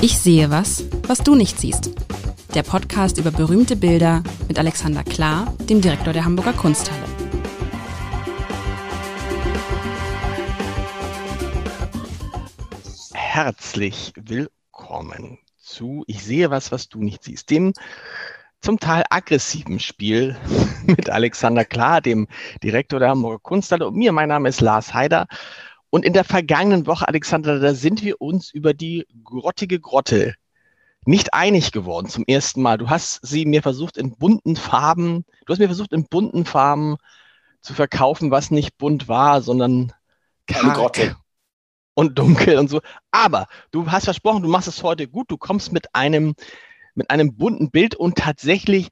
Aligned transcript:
Ich 0.00 0.16
sehe 0.16 0.48
was, 0.48 0.84
was 1.08 1.24
du 1.24 1.34
nicht 1.34 1.58
siehst. 1.58 1.90
Der 2.54 2.62
Podcast 2.62 3.18
über 3.18 3.32
berühmte 3.32 3.74
Bilder 3.74 4.22
mit 4.46 4.56
Alexander 4.56 5.02
Klar, 5.02 5.52
dem 5.68 5.80
Direktor 5.80 6.12
der 6.12 6.24
Hamburger 6.24 6.52
Kunsthalle. 6.52 7.02
Herzlich 13.12 14.12
willkommen 14.14 15.40
zu 15.56 16.04
Ich 16.06 16.22
sehe 16.22 16.48
was, 16.52 16.70
was 16.70 16.88
du 16.88 17.02
nicht 17.02 17.24
siehst, 17.24 17.50
dem 17.50 17.72
zum 18.60 18.78
Teil 18.78 19.02
aggressiven 19.10 19.80
Spiel 19.80 20.36
mit 20.86 21.10
Alexander 21.10 21.64
Klar, 21.64 22.02
dem 22.02 22.28
Direktor 22.62 23.00
der 23.00 23.10
Hamburger 23.10 23.40
Kunsthalle 23.40 23.88
und 23.88 23.96
mir. 23.96 24.12
Mein 24.12 24.28
Name 24.28 24.48
ist 24.48 24.60
Lars 24.60 24.94
Heider. 24.94 25.26
Und 25.90 26.04
in 26.04 26.12
der 26.12 26.24
vergangenen 26.24 26.86
Woche, 26.86 27.08
Alexander, 27.08 27.58
da 27.60 27.74
sind 27.74 28.02
wir 28.02 28.20
uns 28.20 28.50
über 28.52 28.74
die 28.74 29.06
grottige 29.24 29.80
Grotte 29.80 30.34
nicht 31.06 31.32
einig 31.32 31.72
geworden 31.72 32.08
zum 32.08 32.24
ersten 32.26 32.60
Mal. 32.60 32.76
Du 32.76 32.90
hast 32.90 33.20
sie 33.26 33.46
mir 33.46 33.62
versucht 33.62 33.96
in 33.96 34.16
bunten 34.16 34.56
Farben, 34.56 35.24
du 35.46 35.52
hast 35.52 35.58
mir 35.58 35.68
versucht 35.68 35.92
in 35.92 36.04
bunten 36.04 36.44
Farben 36.44 36.96
zu 37.62 37.72
verkaufen, 37.72 38.30
was 38.30 38.50
nicht 38.50 38.76
bunt 38.76 39.08
war, 39.08 39.40
sondern 39.40 39.92
Eine 40.52 40.72
Grotte. 40.74 41.16
und 41.94 42.18
dunkel 42.18 42.58
und 42.58 42.68
so. 42.68 42.80
Aber 43.10 43.46
du 43.70 43.90
hast 43.90 44.04
versprochen, 44.04 44.42
du 44.42 44.48
machst 44.48 44.68
es 44.68 44.82
heute 44.82 45.08
gut. 45.08 45.30
Du 45.30 45.38
kommst 45.38 45.72
mit 45.72 45.94
einem, 45.94 46.34
mit 46.94 47.10
einem 47.10 47.34
bunten 47.36 47.70
Bild 47.70 47.94
und 47.94 48.18
tatsächlich, 48.18 48.88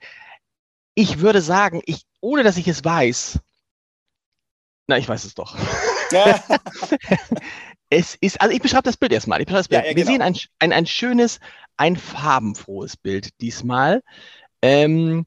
ich 0.95 1.21
würde 1.21 1.43
sagen, 1.43 1.83
ich, 1.85 2.03
ohne 2.21 2.43
dass 2.43 2.57
ich 2.57 2.69
es 2.69 2.83
weiß, 2.83 3.39
na, 4.89 4.97
ich 4.97 5.09
weiß 5.09 5.25
es 5.25 5.35
doch. 5.35 5.57
Ja, 6.13 6.43
Es 7.89 8.17
ist, 8.17 8.41
also 8.41 8.55
ich 8.55 8.61
beschreibe 8.61 8.83
das 8.83 8.97
Bild 8.97 9.13
erstmal. 9.13 9.41
Ich 9.41 9.47
das 9.47 9.69
Bild. 9.69 9.85
Ja, 9.85 9.91
ja, 9.91 9.97
Wir 9.97 10.05
genau. 10.05 10.13
sehen 10.13 10.23
ein, 10.23 10.37
ein, 10.59 10.73
ein 10.73 10.87
schönes, 10.87 11.39
ein 11.77 11.97
farbenfrohes 11.97 12.97
Bild 12.97 13.41
diesmal. 13.41 14.03
Ähm, 14.61 15.27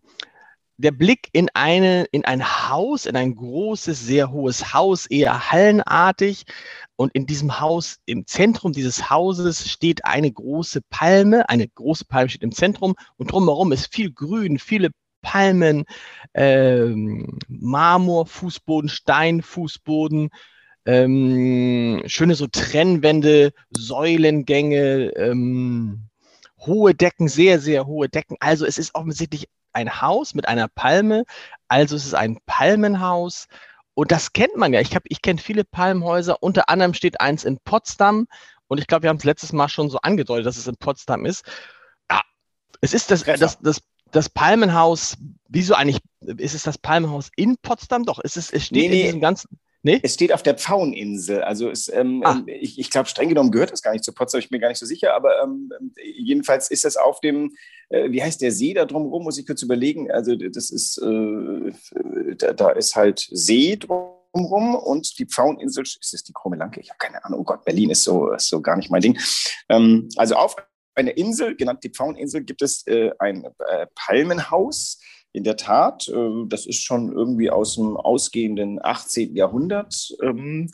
der 0.78 0.92
Blick 0.92 1.30
in, 1.34 1.50
eine, 1.54 2.06
in 2.12 2.26
ein 2.26 2.70
Haus, 2.70 3.06
in 3.06 3.16
ein 3.16 3.36
großes, 3.36 4.00
sehr 4.00 4.32
hohes 4.32 4.74
Haus, 4.74 5.06
eher 5.08 5.52
hallenartig. 5.52 6.46
Und 6.96 7.14
in 7.14 7.26
diesem 7.26 7.60
Haus, 7.62 8.00
im 8.06 8.28
Zentrum 8.28 8.74
dieses 8.74 9.10
Hauses 9.10 9.70
steht 9.70 10.04
eine 10.04 10.32
große 10.32 10.82
Palme. 10.90 11.48
Eine 11.48 11.68
große 11.68 12.06
Palme 12.06 12.30
steht 12.30 12.44
im 12.44 12.52
Zentrum 12.52 12.96
und 13.16 13.32
drumherum 13.32 13.72
ist 13.72 13.94
viel 13.94 14.12
Grün, 14.12 14.60
viele 14.60 14.90
Palmen, 15.22 15.86
ähm, 16.34 17.40
Marmor, 17.48 18.26
Fußboden, 18.26 18.90
Steinfußboden, 18.90 20.30
ähm, 20.86 22.02
schöne 22.08 22.36
so 22.36 22.48
Trennwände, 22.48 23.54
Säulengänge, 23.76 25.12
ähm, 25.16 26.10
hohe 26.60 26.94
Decken, 26.96 27.28
sehr, 27.28 27.60
sehr 27.60 27.86
hohe 27.86 28.10
Decken. 28.10 28.36
Also 28.40 28.66
es 28.66 28.78
ist 28.78 28.96
offensichtlich 28.96 29.48
ein 29.74 30.02
Haus 30.02 30.34
mit 30.34 30.48
einer 30.48 30.68
Palme. 30.68 31.24
Also 31.68 31.96
es 31.96 32.06
ist 32.06 32.16
ein 32.16 32.40
Palmenhaus. 32.46 33.48
Und 33.94 34.12
das 34.12 34.34
kennt 34.34 34.56
man 34.58 34.74
ja. 34.74 34.80
Ich, 34.82 34.96
hab- 34.96 35.04
ich 35.08 35.22
kenne 35.22 35.40
viele 35.40 35.64
Palmenhäuser. 35.64 36.42
Unter 36.42 36.70
anderem 36.70 36.94
steht 36.94 37.20
eins 37.22 37.44
in 37.44 37.60
Potsdam. 37.60 38.28
Und 38.68 38.78
ich 38.80 38.88
glaube, 38.88 39.04
wir 39.04 39.10
haben 39.10 39.18
es 39.18 39.24
letztes 39.26 39.52
Mal 39.54 39.68
schon 39.70 39.90
so 39.90 40.00
angedeutet, 40.00 40.46
dass 40.46 40.58
es 40.58 40.68
in 40.68 40.78
Potsdam 40.78 41.26
ist. 41.26 41.44
Ja, 42.10 42.22
es 42.82 42.94
ist 42.94 43.12
das, 43.12 43.24
das, 43.24 43.60
das, 43.60 43.82
das 44.12 44.30
Palmenhaus. 44.30 45.18
Wieso 45.48 45.74
eigentlich? 45.76 46.00
Ist 46.22 46.56
es 46.56 46.64
das 46.64 46.78
Palmenhaus 46.78 47.30
in 47.36 47.58
Potsdam? 47.62 48.06
Doch, 48.06 48.20
es, 48.24 48.38
ist, 48.38 48.54
es 48.54 48.66
steht 48.66 48.78
Nee, 48.78 48.86
in 48.86 48.92
nee. 48.92 49.04
diesem 49.04 49.22
ganzen. 49.22 49.60
Nee? 49.82 50.00
es 50.04 50.14
steht 50.16 50.34
auf 50.34 50.44
der 50.44 50.56
Pfaueninsel. 50.56 51.42
Also 51.42 51.70
es, 51.70 51.88
ähm, 51.88 52.22
Ah. 52.26 52.38
ähm, 52.38 52.46
ich, 52.48 52.80
ich 52.80 52.90
glaube, 52.90 53.08
streng 53.08 53.30
genommen 53.30 53.52
gehört 53.52 53.72
das 53.72 53.82
gar 53.82 53.94
nicht 53.94 54.04
zu 54.04 54.14
Potsdam, 54.14 54.40
ich 54.40 54.50
bin 54.50 54.58
mir 54.58 54.62
gar 54.62 54.70
nicht 54.70 54.80
so 54.80 54.86
sicher, 54.86 55.16
aber 55.16 55.42
ähm, 55.42 55.72
ähm, 55.80 55.94
jedenfalls 56.16 56.70
ist 56.70 56.84
das 56.84 56.98
auf 56.98 57.22
dem, 57.22 57.54
äh, 57.90 58.12
wie 58.12 58.22
heißt 58.22 58.42
der 58.42 58.52
See 58.52 58.74
da 58.74 58.86
drumherum, 58.86 59.24
muss 59.24 59.38
ich 59.38 59.48
kurz 59.48 59.62
überlegen. 59.64 60.12
Also 60.12 60.36
das 60.36 60.70
ist, 60.70 60.98
äh, 60.98 61.72
da, 62.38 62.54
da 62.54 62.70
ist 62.72 62.96
halt 62.96 63.28
See 63.32 63.78
drumherum 63.78 64.76
und 64.76 65.18
die 65.18 65.26
Pfaueninsel, 65.26 65.84
ist 65.84 66.14
das 66.14 66.24
die 66.24 66.34
Krumme 66.34 66.58
Lanke? 66.58 66.82
Ich 66.82 66.90
habe 66.90 66.98
keine 66.98 67.24
Ahnung, 67.24 67.40
oh 67.40 67.44
Gott, 67.44 67.64
Berlin 67.64 67.90
ist 67.90 68.04
so, 68.04 68.34
ist 68.34 68.50
so 68.50 68.62
gar 68.62 68.76
nicht 68.76 68.92
mein 68.92 69.02
Ding. 69.02 69.18
Ähm, 69.70 70.10
also 70.18 70.36
auf 70.36 70.56
einer 70.96 71.16
Insel, 71.16 71.56
genannt 71.56 71.84
die 71.84 71.90
Pfaueninsel, 71.90 72.44
gibt 72.44 72.62
es 72.62 72.86
äh, 72.86 73.12
ein 73.20 73.46
äh, 73.46 73.88
Palmenhaus. 73.96 75.00
In 75.32 75.44
der 75.44 75.58
Tat, 75.58 76.08
äh, 76.08 76.46
das 76.48 76.66
ist 76.66 76.82
schon 76.84 77.12
irgendwie 77.12 77.50
aus 77.52 77.76
dem 77.76 77.98
ausgehenden 77.98 78.80
18. 78.84 79.36
Jahrhundert. 79.36 80.14
ähm, 80.24 80.70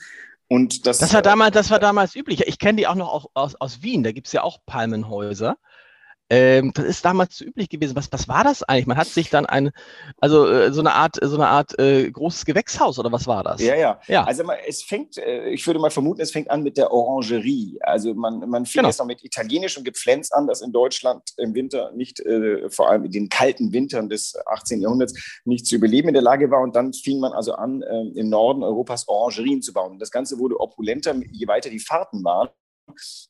Und 0.48 0.86
das, 0.86 1.00
Das 1.00 1.14
war 1.14 1.22
damals, 1.22 1.54
das 1.54 1.72
war 1.72 1.80
damals 1.80 2.16
üblich. 2.16 2.42
Ich 2.48 2.60
kenne 2.60 2.78
die 2.78 2.88
auch 2.88 2.96
noch 2.96 3.10
aus, 3.10 3.26
aus, 3.34 3.56
aus 3.56 3.82
Wien. 3.82 4.04
Da 4.04 4.12
gibt 4.12 4.28
es 4.28 4.34
ja 4.34 4.44
auch 4.44 4.60
Palmenhäuser. 4.66 5.58
Ähm, 6.30 6.72
das 6.74 6.86
ist 6.86 7.06
damals 7.06 7.38
so 7.38 7.46
üblich 7.46 7.69
gewesen. 7.69 7.96
Was, 7.96 8.12
was 8.12 8.28
war 8.28 8.44
das 8.44 8.63
eigentlich? 8.63 8.88
Man 8.88 8.97
hat 8.97 9.08
sich 9.08 9.30
dann 9.30 9.46
ein, 9.46 9.72
also 10.19 10.47
äh, 10.47 10.74
so 10.74 10.80
eine 10.81 10.94
Art, 10.94 11.18
so 11.22 11.36
eine 11.36 11.47
Art 11.47 11.78
äh, 11.78 12.09
großes 12.09 12.46
Gewächshaus 12.46 12.97
oder 12.97 13.12
was 13.12 13.28
war 13.28 13.44
das? 13.44 13.62
Ja, 13.62 13.75
ja. 13.75 14.00
Ja. 14.08 14.24
Also 14.24 14.44
man, 14.44 14.58
es 14.68 14.81
fängt, 14.81 15.18
äh, 15.18 15.50
ich 15.50 15.66
würde 15.68 15.80
mal 15.80 15.91
vermuten, 15.91 16.22
es 16.22 16.31
fängt 16.31 16.50
an 16.50 16.63
mit 16.63 16.78
der 16.78 16.91
Orangerie. 16.91 17.78
Also 17.81 18.13
man, 18.16 18.40
man 18.50 18.66
fing 18.66 18.80
Genau. 18.80 18.90
erst 18.90 19.00
mal 19.00 19.06
mit 19.06 19.24
italienischem 19.24 19.84
Gepflänz 19.84 20.31
an, 20.31 20.47
das 20.47 20.62
in 20.62 20.72
Deutschland 20.72 21.22
im 21.38 21.53
Winter 21.53 21.91
nicht, 21.91 22.19
äh, 22.22 22.69
vor 22.72 22.90
allem 22.90 23.06
in 23.06 23.12
den 23.12 23.30
kalten 23.30 23.72
Wintern 23.72 24.09
des 24.09 24.36
18. 24.47 24.81
Jahrhunderts, 24.81 25.42
nicht 25.46 25.68
zu 25.68 25.75
überleben 25.75 26.07
in 26.07 26.13
der 26.16 26.24
Lage 26.24 26.50
war. 26.50 26.62
Und 26.62 26.75
dann 26.75 26.92
fing 26.94 27.19
man 27.19 27.34
also 27.34 27.53
an, 27.53 27.84
äh, 27.84 28.19
im 28.19 28.30
Norden 28.30 28.63
Europas 28.63 29.07
Orangerien 29.07 29.62
zu 29.62 29.74
bauen. 29.74 30.00
Das 30.00 30.09
Ganze 30.09 30.40
wurde 30.40 30.59
opulenter, 30.59 31.16
je 31.31 31.47
weiter 31.47 31.69
die 31.69 31.80
Fahrten 31.80 32.24
waren. 32.24 32.50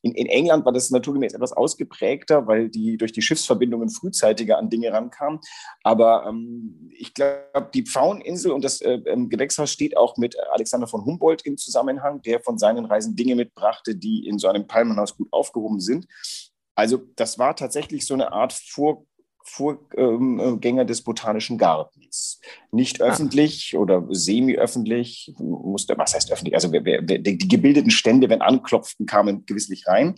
In, 0.02 0.12
in 0.12 0.26
England 0.26 0.64
war 0.64 0.72
das 0.72 0.90
naturgemäß 0.90 1.34
etwas 1.34 1.52
ausgeprägter, 1.52 2.46
weil 2.46 2.68
die 2.68 2.96
durch 2.96 3.12
die 3.12 3.22
Schiffsverbindungen 3.22 3.88
frühzeitiger 3.88 4.58
an 4.58 4.70
Dinge 4.70 4.92
rankamen. 4.92 5.40
Aber 5.82 6.26
ähm, 6.28 6.90
ich 6.96 7.14
glaube, 7.14 7.70
die 7.74 7.82
Pfaueninsel 7.82 8.52
und 8.52 8.64
das 8.64 8.80
äh, 8.80 9.00
ähm, 9.06 9.28
Gewächshaus 9.28 9.70
steht 9.70 9.96
auch 9.96 10.16
mit 10.16 10.36
Alexander 10.52 10.86
von 10.86 11.04
Humboldt 11.04 11.44
im 11.46 11.56
Zusammenhang, 11.56 12.22
der 12.22 12.40
von 12.40 12.58
seinen 12.58 12.84
Reisen 12.84 13.16
Dinge 13.16 13.36
mitbrachte, 13.36 13.96
die 13.96 14.26
in 14.26 14.38
so 14.38 14.48
einem 14.48 14.66
Palmenhaus 14.66 15.16
gut 15.16 15.28
aufgehoben 15.32 15.80
sind. 15.80 16.06
Also 16.74 16.98
das 17.16 17.38
war 17.38 17.56
tatsächlich 17.56 18.06
so 18.06 18.14
eine 18.14 18.32
Art 18.32 18.52
Vor 18.52 19.06
Vorgänger 19.46 20.84
des 20.84 21.02
Botanischen 21.02 21.56
Gartens. 21.56 22.40
Nicht 22.72 23.00
Ah. 23.00 23.06
öffentlich 23.06 23.76
oder 23.76 24.04
semi-öffentlich, 24.10 25.34
musste, 25.38 25.96
was 25.96 26.14
heißt 26.14 26.32
öffentlich? 26.32 26.54
Also 26.54 26.72
wer, 26.72 26.84
wer, 26.84 27.08
wer, 27.08 27.18
die 27.18 27.38
gebildeten 27.38 27.90
Stände, 27.90 28.28
wenn 28.28 28.42
anklopften, 28.42 29.06
kamen 29.06 29.46
gewisslich 29.46 29.86
rein. 29.86 30.16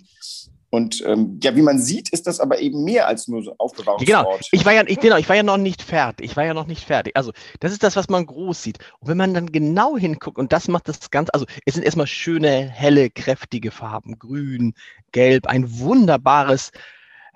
Und 0.71 1.03
ähm, 1.07 1.41
ja, 1.43 1.57
wie 1.57 1.63
man 1.63 1.79
sieht, 1.79 2.11
ist 2.11 2.27
das 2.27 2.41
aber 2.41 2.61
eben 2.61 2.85
mehr 2.85 3.07
als 3.07 3.27
nur 3.27 3.43
so 3.43 3.55
Aufbewahrungsort. 3.57 4.07
Genau, 4.07 4.39
ich 4.53 4.65
war 4.67 4.75
ja, 4.75 4.83
ich, 4.87 5.01
genau, 5.01 5.17
ich 5.17 5.29
war 5.29 5.37
ja 5.37 5.43
noch 5.43 5.57
nicht 5.57 5.81
fertig. 5.81 6.27
Ich 6.27 6.37
war 6.37 6.45
ja 6.45 6.53
noch 6.53 6.67
nicht 6.67 6.85
fertig. 6.85 7.17
Also, 7.17 7.33
das 7.61 7.73
ist 7.73 7.83
das, 7.83 7.97
was 7.97 8.11
man 8.11 8.27
groß 8.27 8.63
sieht. 8.63 8.79
Und 8.99 9.09
wenn 9.09 9.17
man 9.17 9.33
dann 9.33 9.51
genau 9.51 9.97
hinguckt, 9.97 10.37
und 10.37 10.53
das 10.53 10.69
macht 10.69 10.89
das 10.89 11.11
Ganze, 11.11 11.33
also 11.33 11.47
es 11.65 11.75
sind 11.75 11.85
erstmal 11.85 12.07
schöne, 12.07 12.69
helle, 12.69 13.09
kräftige 13.09 13.71
Farben, 13.71 14.19
grün, 14.19 14.75
gelb, 15.13 15.47
ein 15.47 15.79
wunderbares, 15.79 16.71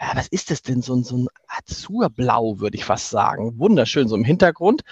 ja, 0.03 0.17
was 0.17 0.27
ist 0.29 0.51
das 0.51 0.63
denn? 0.63 0.83
So 0.83 0.95
ein, 0.97 1.05
so 1.05 1.17
ein 1.17 1.29
Azurblau, 1.47 2.59
würde 2.59 2.77
ich 2.77 2.85
fast 2.85 3.11
sagen. 3.11 3.59
Wunderschön, 3.59 4.09
so 4.09 4.17
im 4.17 4.25
Hintergrund. 4.25 4.83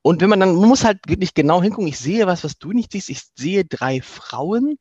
Und 0.00 0.20
wenn 0.20 0.30
man 0.30 0.38
dann, 0.40 0.54
man 0.54 0.68
muss 0.68 0.84
halt 0.84 1.00
wirklich 1.08 1.34
genau 1.34 1.60
hingucken, 1.60 1.88
ich 1.88 1.98
sehe 1.98 2.26
was, 2.26 2.44
was 2.44 2.58
du 2.58 2.72
nicht 2.72 2.92
siehst. 2.92 3.10
Ich 3.10 3.22
sehe 3.34 3.64
drei 3.64 4.00
Frauen, 4.00 4.78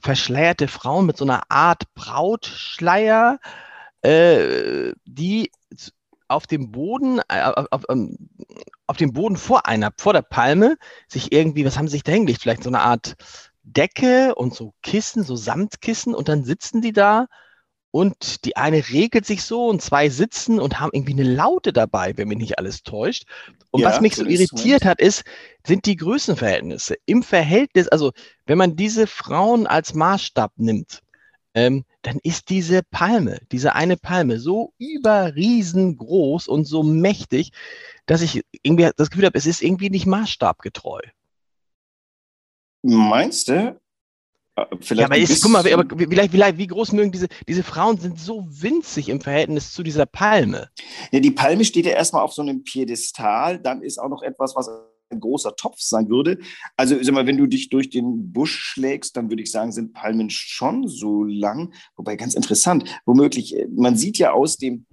verschleierte 0.00 0.66
Frauen 0.66 1.04
mit 1.04 1.18
so 1.18 1.24
einer 1.24 1.42
Art 1.50 1.82
Brautschleier, 1.94 3.38
äh, 4.00 4.92
die 5.04 5.50
auf 6.28 6.46
dem 6.46 6.70
Boden, 6.72 7.20
äh, 7.28 7.42
auf, 7.42 7.66
auf, 7.70 7.82
ähm, 7.90 8.16
auf 8.86 8.96
dem 8.96 9.12
Boden 9.12 9.36
vor 9.36 9.66
einer, 9.66 9.92
vor 9.98 10.14
der 10.14 10.22
Palme, 10.22 10.78
sich 11.06 11.32
irgendwie, 11.32 11.66
was 11.66 11.76
haben 11.76 11.88
sie 11.88 11.92
sich 11.92 12.04
da 12.04 12.12
hingelegt? 12.12 12.40
Vielleicht 12.40 12.62
so 12.62 12.70
eine 12.70 12.80
Art 12.80 13.16
Decke 13.62 14.34
und 14.36 14.54
so 14.54 14.72
Kissen, 14.82 15.22
so 15.22 15.36
Samtkissen 15.36 16.14
und 16.14 16.28
dann 16.28 16.44
sitzen 16.44 16.80
die 16.80 16.92
da 16.92 17.26
und 17.92 18.46
die 18.46 18.56
eine 18.56 18.88
regelt 18.88 19.26
sich 19.26 19.44
so 19.44 19.68
und 19.68 19.82
zwei 19.82 20.08
sitzen 20.08 20.58
und 20.58 20.80
haben 20.80 20.90
irgendwie 20.94 21.12
eine 21.12 21.24
Laute 21.24 21.72
dabei, 21.74 22.16
wenn 22.16 22.26
mich 22.26 22.38
nicht 22.38 22.58
alles 22.58 22.82
täuscht. 22.82 23.24
Und 23.70 23.82
Ja, 23.82 23.90
was 23.90 24.00
mich 24.00 24.16
so 24.16 24.24
irritiert 24.24 24.84
hat, 24.84 24.98
ist, 24.98 25.24
sind 25.64 25.84
die 25.84 25.96
Größenverhältnisse. 25.96 26.96
Im 27.04 27.22
Verhältnis, 27.22 27.88
also 27.88 28.12
wenn 28.46 28.56
man 28.56 28.76
diese 28.76 29.06
Frauen 29.06 29.66
als 29.66 29.92
Maßstab 29.92 30.52
nimmt, 30.56 31.02
ähm, 31.54 31.84
dann 32.00 32.18
ist 32.22 32.48
diese 32.48 32.82
Palme, 32.82 33.40
diese 33.52 33.74
eine 33.74 33.98
Palme 33.98 34.40
so 34.40 34.72
überriesengroß 34.78 36.48
und 36.48 36.64
so 36.64 36.82
mächtig, 36.82 37.52
dass 38.06 38.22
ich 38.22 38.42
irgendwie 38.62 38.88
das 38.96 39.10
Gefühl 39.10 39.26
habe, 39.26 39.36
es 39.36 39.46
ist 39.46 39.62
irgendwie 39.62 39.90
nicht 39.90 40.06
maßstabgetreu. 40.06 41.02
Meinst 42.82 43.48
du? 43.48 43.78
Äh, 44.56 44.64
Vielleicht 44.80 45.00
Ja, 45.00 45.06
aber 45.06 45.14
ein 45.14 45.22
ist, 45.22 45.42
guck 45.42 45.52
mal, 45.52 45.72
aber 45.72 45.98
wie- 45.98 46.06
vielleicht, 46.06 46.30
vielleicht, 46.32 46.58
wie 46.58 46.66
groß 46.66 46.92
mögen 46.92 47.12
diese, 47.12 47.28
diese 47.48 47.62
Frauen 47.62 47.98
sind 47.98 48.18
so 48.18 48.46
winzig 48.48 49.08
im 49.08 49.20
Verhältnis 49.20 49.72
zu 49.72 49.82
dieser 49.82 50.06
Palme. 50.06 50.68
Ja, 51.10 51.20
die 51.20 51.30
Palme 51.30 51.64
steht 51.64 51.86
ja 51.86 51.92
erstmal 51.92 52.22
auf 52.22 52.32
so 52.32 52.42
einem 52.42 52.62
Piedestal. 52.64 53.58
Dann 53.58 53.82
ist 53.82 53.98
auch 53.98 54.08
noch 54.08 54.22
etwas, 54.22 54.54
was 54.54 54.68
großer 55.20 55.54
Topf 55.56 55.76
sein 55.78 56.08
würde. 56.08 56.38
Also 56.76 56.96
sag 57.02 57.12
mal, 57.14 57.26
wenn 57.26 57.36
du 57.36 57.46
dich 57.46 57.68
durch 57.68 57.90
den 57.90 58.32
Busch 58.32 58.58
schlägst, 58.58 59.16
dann 59.16 59.28
würde 59.30 59.42
ich 59.42 59.50
sagen, 59.50 59.72
sind 59.72 59.92
Palmen 59.92 60.30
schon 60.30 60.88
so 60.88 61.22
lang. 61.24 61.74
Wobei 61.96 62.16
ganz 62.16 62.34
interessant, 62.34 62.84
womöglich, 63.04 63.56
äh, 63.56 63.66
man 63.74 63.96
sieht 63.96 64.18
ja 64.18 64.32
aus 64.32 64.56
dem 64.56 64.86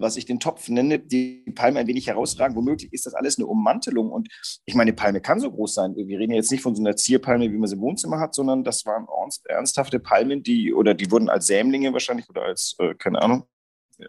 was 0.00 0.16
ich 0.16 0.24
den 0.24 0.40
Topf 0.40 0.68
nenne, 0.68 0.98
die 0.98 1.44
Palme 1.54 1.80
ein 1.80 1.86
wenig 1.86 2.06
herausragen. 2.06 2.56
Womöglich 2.56 2.92
ist 2.92 3.06
das 3.06 3.14
alles 3.14 3.38
eine 3.38 3.46
Ummantelung. 3.46 4.10
Und 4.10 4.28
ich 4.64 4.74
meine, 4.74 4.92
Palme 4.92 5.20
kann 5.20 5.40
so 5.40 5.50
groß 5.50 5.74
sein. 5.74 5.94
Wir 5.96 6.18
reden 6.18 6.32
jetzt 6.32 6.50
nicht 6.50 6.62
von 6.62 6.74
so 6.74 6.82
einer 6.82 6.96
Zierpalme, 6.96 7.50
wie 7.50 7.58
man 7.58 7.68
sie 7.68 7.76
im 7.76 7.82
Wohnzimmer 7.82 8.18
hat, 8.18 8.34
sondern 8.34 8.64
das 8.64 8.84
waren 8.86 9.06
ernsthafte 9.44 10.00
Palmen, 10.00 10.42
die, 10.42 10.72
oder 10.72 10.94
die 10.94 11.10
wurden 11.10 11.28
als 11.28 11.46
Sämlinge 11.46 11.92
wahrscheinlich 11.92 12.28
oder 12.28 12.42
als, 12.42 12.76
äh, 12.78 12.94
keine 12.94 13.22
Ahnung, 13.22 13.44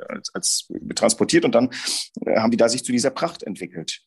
als, 0.07 0.33
als 0.33 0.67
transportiert 0.95 1.45
und 1.45 1.53
dann 1.53 1.69
äh, 2.25 2.39
haben 2.39 2.51
die 2.51 2.57
da 2.57 2.69
sich 2.69 2.83
zu 2.83 2.91
dieser 2.91 3.11
Pracht 3.11 3.43
entwickelt. 3.43 4.01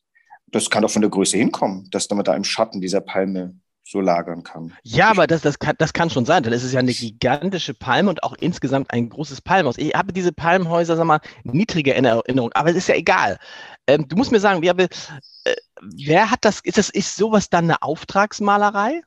Das 0.47 0.69
kann 0.69 0.83
doch 0.83 0.91
von 0.91 1.01
der 1.01 1.11
Größe 1.11 1.37
hinkommen, 1.37 1.89
dass 1.91 2.09
man 2.09 2.23
da 2.23 2.35
im 2.35 2.43
Schatten 2.43 2.81
dieser 2.81 3.01
Palme 3.01 3.59
so 3.87 4.01
lagern 4.01 4.43
kann. 4.43 4.73
Ja, 4.83 5.11
aber 5.11 5.27
das, 5.27 5.41
das, 5.41 5.59
kann, 5.59 5.75
das 5.77 5.93
kann 5.93 6.09
schon 6.09 6.25
sein. 6.25 6.41
Dann 6.41 6.53
ist 6.53 6.63
es 6.63 6.73
ja 6.73 6.79
eine 6.79 6.93
gigantische 6.93 7.75
Palme 7.75 8.09
und 8.09 8.23
auch 8.23 8.35
insgesamt 8.39 8.91
ein 8.91 9.09
großes 9.09 9.41
Palmhaus. 9.41 9.77
Ich 9.77 9.93
habe 9.93 10.11
diese 10.11 10.33
Palmhäuser, 10.33 10.95
sag 10.95 11.05
mal, 11.05 11.21
niedrige 11.43 11.93
in 11.93 12.05
Erinnerung, 12.05 12.51
aber 12.53 12.71
es 12.71 12.77
ist 12.77 12.87
ja 12.87 12.95
egal. 12.95 13.37
Ähm, 13.85 14.07
du 14.07 14.15
musst 14.15 14.31
mir 14.31 14.39
sagen, 14.39 14.63
wer, 14.63 14.75
äh, 14.79 14.87
wer 15.81 16.31
hat 16.31 16.39
das, 16.41 16.61
ist 16.61 16.79
das, 16.79 16.89
ist 16.89 17.15
sowas 17.15 17.49
dann 17.49 17.65
eine 17.65 17.83
Auftragsmalerei? 17.83 19.03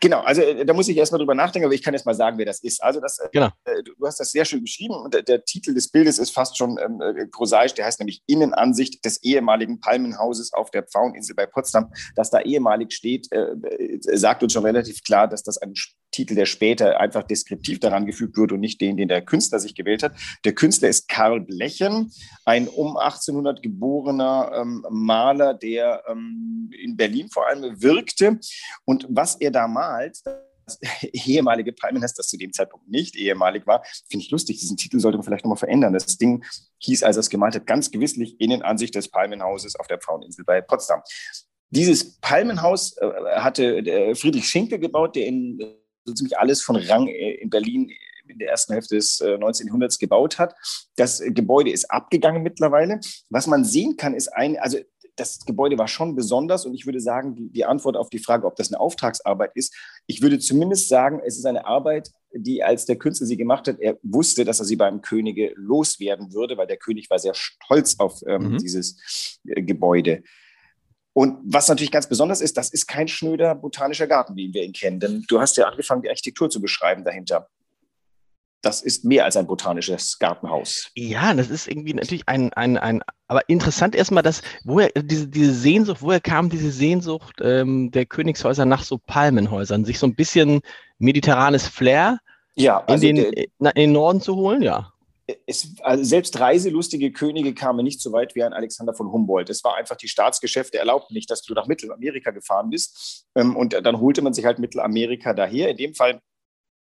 Genau, 0.00 0.20
also 0.20 0.42
äh, 0.42 0.64
da 0.64 0.72
muss 0.72 0.88
ich 0.88 0.96
erstmal 0.96 1.18
drüber 1.18 1.34
nachdenken, 1.34 1.66
aber 1.66 1.74
ich 1.74 1.82
kann 1.82 1.94
jetzt 1.94 2.06
mal 2.06 2.14
sagen, 2.14 2.38
wer 2.38 2.46
das 2.46 2.60
ist. 2.60 2.82
Also 2.82 3.00
das, 3.00 3.18
äh, 3.18 3.28
genau. 3.32 3.48
äh, 3.64 3.82
du, 3.82 3.92
hast 4.04 4.20
das 4.20 4.30
sehr 4.30 4.44
schön 4.44 4.62
beschrieben 4.62 4.94
und 4.94 5.14
der, 5.14 5.22
der 5.22 5.44
Titel 5.44 5.74
des 5.74 5.88
Bildes 5.88 6.18
ist 6.18 6.30
fast 6.30 6.56
schon 6.56 6.78
ähm, 6.78 7.00
äh, 7.00 7.26
prosaisch, 7.26 7.74
der 7.74 7.86
heißt 7.86 8.00
nämlich 8.00 8.22
Innenansicht 8.26 9.04
des 9.04 9.22
ehemaligen 9.22 9.80
Palmenhauses 9.80 10.52
auf 10.52 10.70
der 10.70 10.84
Pfaueninsel 10.84 11.34
bei 11.34 11.46
Potsdam. 11.46 11.92
Dass 12.14 12.30
da 12.30 12.40
ehemalig 12.40 12.92
steht, 12.92 13.30
äh, 13.32 13.54
sagt 14.00 14.42
uns 14.42 14.52
schon 14.52 14.64
relativ 14.64 15.02
klar, 15.02 15.28
dass 15.28 15.42
das 15.42 15.58
ein 15.58 15.74
Titel, 16.16 16.34
der 16.34 16.46
später 16.46 16.98
einfach 16.98 17.22
deskriptiv 17.24 17.78
daran 17.78 18.06
gefügt 18.06 18.38
wird 18.38 18.50
und 18.52 18.60
nicht 18.60 18.80
den, 18.80 18.96
den 18.96 19.08
der 19.08 19.20
Künstler 19.20 19.60
sich 19.60 19.74
gewählt 19.74 20.02
hat. 20.02 20.16
Der 20.46 20.54
Künstler 20.54 20.88
ist 20.88 21.08
Karl 21.08 21.40
Blechen, 21.40 22.10
ein 22.46 22.68
um 22.68 22.96
1800 22.96 23.62
geborener 23.62 24.50
ähm, 24.54 24.84
Maler, 24.88 25.52
der 25.52 26.02
ähm, 26.08 26.70
in 26.82 26.96
Berlin 26.96 27.28
vor 27.30 27.46
allem 27.46 27.82
wirkte. 27.82 28.40
Und 28.86 29.06
was 29.10 29.36
er 29.36 29.50
da 29.50 29.68
malt, 29.68 30.22
das 30.64 30.80
ehemalige 31.02 31.72
Palmennest, 31.72 32.18
das 32.18 32.28
zu 32.28 32.38
dem 32.38 32.52
Zeitpunkt 32.52 32.88
nicht 32.88 33.14
ehemalig 33.14 33.66
war, 33.66 33.84
finde 34.08 34.24
ich 34.24 34.30
lustig. 34.30 34.58
Diesen 34.58 34.78
Titel 34.78 34.98
sollte 35.00 35.18
man 35.18 35.24
vielleicht 35.24 35.44
nochmal 35.44 35.58
verändern. 35.58 35.92
Das 35.92 36.16
Ding 36.16 36.42
hieß, 36.78 37.02
als 37.02 37.16
er 37.16 37.20
es 37.20 37.30
gemalt 37.30 37.54
hat, 37.54 37.66
ganz 37.66 37.90
gewisslich 37.90 38.40
Innenansicht 38.40 38.94
des 38.94 39.08
Palmenhauses 39.08 39.76
auf 39.76 39.86
der 39.86 40.00
Fraueninsel 40.00 40.46
bei 40.46 40.62
Potsdam. 40.62 41.02
Dieses 41.68 42.18
Palmenhaus 42.20 42.96
äh, 42.96 43.10
hatte 43.34 43.76
äh, 43.78 44.14
Friedrich 44.14 44.48
Schinkel 44.48 44.78
gebaut, 44.78 45.14
der 45.14 45.26
in 45.26 45.58
so 46.06 46.14
ziemlich 46.14 46.38
alles 46.38 46.62
von 46.62 46.76
Rang 46.76 47.08
äh, 47.08 47.34
in 47.34 47.50
Berlin 47.50 47.90
in 48.28 48.38
der 48.38 48.50
ersten 48.50 48.72
Hälfte 48.72 48.96
des 48.96 49.20
19. 49.20 49.66
Äh, 49.66 49.68
Jahrhunderts 49.68 49.98
gebaut 49.98 50.38
hat. 50.38 50.54
Das 50.96 51.22
Gebäude 51.24 51.70
ist 51.70 51.90
abgegangen 51.90 52.42
mittlerweile. 52.42 53.00
Was 53.30 53.46
man 53.46 53.64
sehen 53.64 53.96
kann, 53.96 54.14
ist 54.14 54.28
ein, 54.28 54.58
also 54.58 54.78
das 55.16 55.44
Gebäude 55.46 55.78
war 55.78 55.88
schon 55.88 56.14
besonders 56.14 56.66
und 56.66 56.74
ich 56.74 56.86
würde 56.86 57.00
sagen, 57.00 57.34
die, 57.34 57.48
die, 57.50 57.64
Antwort 57.64 57.96
auf 57.96 58.10
die 58.10 58.18
Frage, 58.18 58.46
ob 58.46 58.56
das 58.56 58.70
eine 58.70 58.80
Auftragsarbeit 58.80 59.52
ist, 59.54 59.74
ich 60.06 60.20
würde 60.20 60.38
zumindest 60.38 60.88
sagen, 60.88 61.20
es 61.24 61.38
ist 61.38 61.46
eine 61.46 61.64
Arbeit, 61.64 62.10
die 62.34 62.62
als 62.62 62.84
der 62.84 62.96
Künstler 62.96 63.26
sie 63.26 63.36
gemacht 63.36 63.66
hat, 63.66 63.80
er 63.80 63.98
wusste, 64.02 64.44
dass 64.44 64.60
er 64.60 64.66
sie 64.66 64.76
beim 64.76 65.00
Könige 65.00 65.52
loswerden 65.56 66.34
würde, 66.34 66.58
weil 66.58 66.66
der 66.66 66.76
König 66.76 67.08
war 67.08 67.18
sehr 67.18 67.34
stolz 67.34 67.96
auf 67.98 68.20
ähm, 68.26 68.52
mhm. 68.52 68.58
dieses 68.58 69.40
äh, 69.46 69.62
Gebäude. 69.62 70.22
Und 71.16 71.38
was 71.44 71.66
natürlich 71.68 71.90
ganz 71.90 72.06
besonders 72.06 72.42
ist, 72.42 72.58
das 72.58 72.68
ist 72.68 72.86
kein 72.86 73.08
schnöder 73.08 73.54
botanischer 73.54 74.06
Garten, 74.06 74.36
wie 74.36 74.52
wir 74.52 74.62
ihn 74.62 74.74
kennen. 74.74 75.00
Denn 75.00 75.24
du 75.28 75.40
hast 75.40 75.56
ja 75.56 75.66
angefangen, 75.66 76.02
die 76.02 76.10
Architektur 76.10 76.50
zu 76.50 76.60
beschreiben 76.60 77.04
dahinter. 77.04 77.48
Das 78.60 78.82
ist 78.82 79.02
mehr 79.02 79.24
als 79.24 79.34
ein 79.38 79.46
botanisches 79.46 80.18
Gartenhaus. 80.18 80.90
Ja, 80.94 81.32
das 81.32 81.48
ist 81.48 81.68
irgendwie 81.68 81.94
natürlich 81.94 82.28
ein, 82.28 82.52
ein, 82.52 82.76
ein 82.76 83.02
aber 83.28 83.48
interessant 83.48 83.94
erstmal, 83.94 84.22
dass, 84.22 84.42
woher 84.64 84.90
diese, 84.90 85.26
diese 85.26 85.54
Sehnsucht, 85.54 86.02
woher 86.02 86.20
kam 86.20 86.50
diese 86.50 86.70
Sehnsucht 86.70 87.36
ähm, 87.40 87.90
der 87.92 88.04
Königshäuser 88.04 88.66
nach 88.66 88.82
so 88.82 88.98
Palmenhäusern, 88.98 89.86
sich 89.86 89.98
so 89.98 90.06
ein 90.06 90.16
bisschen 90.16 90.60
mediterranes 90.98 91.66
Flair 91.66 92.18
ja, 92.56 92.84
also 92.84 93.06
in, 93.06 93.16
den, 93.16 93.32
der, 93.32 93.74
in 93.74 93.80
den 93.84 93.92
Norden 93.92 94.20
zu 94.20 94.36
holen? 94.36 94.60
Ja 94.60 94.92
es, 95.46 95.74
also 95.82 96.04
selbst 96.04 96.38
reiselustige 96.38 97.12
Könige 97.12 97.54
kamen 97.54 97.84
nicht 97.84 98.00
so 98.00 98.12
weit 98.12 98.34
wie 98.34 98.42
ein 98.42 98.52
Alexander 98.52 98.94
von 98.94 99.10
Humboldt. 99.10 99.50
Es 99.50 99.64
war 99.64 99.76
einfach, 99.76 99.96
die 99.96 100.08
Staatsgeschäfte 100.08 100.78
erlaubten 100.78 101.14
nicht, 101.14 101.30
dass 101.30 101.42
du 101.42 101.54
nach 101.54 101.66
Mittelamerika 101.66 102.30
gefahren 102.30 102.70
bist. 102.70 103.26
Ähm, 103.34 103.56
und 103.56 103.72
dann 103.72 104.00
holte 104.00 104.22
man 104.22 104.34
sich 104.34 104.44
halt 104.44 104.58
Mittelamerika 104.58 105.34
daher. 105.34 105.70
In 105.70 105.76
dem 105.76 105.94
Fall 105.94 106.20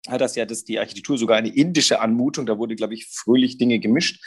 hat 0.09 0.21
das 0.21 0.37
ja 0.37 0.45
das, 0.45 0.65
die 0.65 0.79
Architektur 0.79 1.17
sogar 1.17 1.39
eine 1.39 1.55
indische 1.55 2.01
Anmutung. 2.01 2.45
Da 2.45 2.59
wurde, 2.59 2.77
glaube 2.77 2.95
ich, 2.95 3.07
fröhlich 3.07 3.57
Dinge 3.57 3.79
gemischt. 3.79 4.23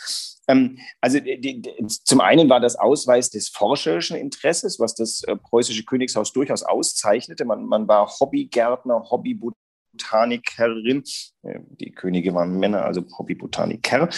Ähm, 0.48 0.80
also 1.00 1.20
die, 1.20 1.40
die, 1.40 1.62
zum 1.88 2.22
einen 2.22 2.50
war 2.50 2.60
das 2.60 2.76
Ausweis 2.76 3.30
des 3.30 3.50
forscherischen 3.50 4.18
Interesses, 4.18 4.80
was 4.80 4.96
das 4.96 5.22
äh, 5.24 5.36
preußische 5.36 5.84
Königshaus 5.84 6.34
durchaus 6.34 6.64
auszeichnete. 6.64 7.46
Man, 7.46 7.66
man 7.66 7.88
war 7.88 8.08
Hobbygärtner, 8.08 9.10
Hobbybotaniker. 9.12 9.67
Botanikerin. 9.98 11.04
Äh, 11.44 11.60
die 11.80 11.92
Könige 11.92 12.34
waren 12.34 12.58
Männer, 12.60 12.86
also 12.86 13.04
Hobbybotaniker. 13.18 14.10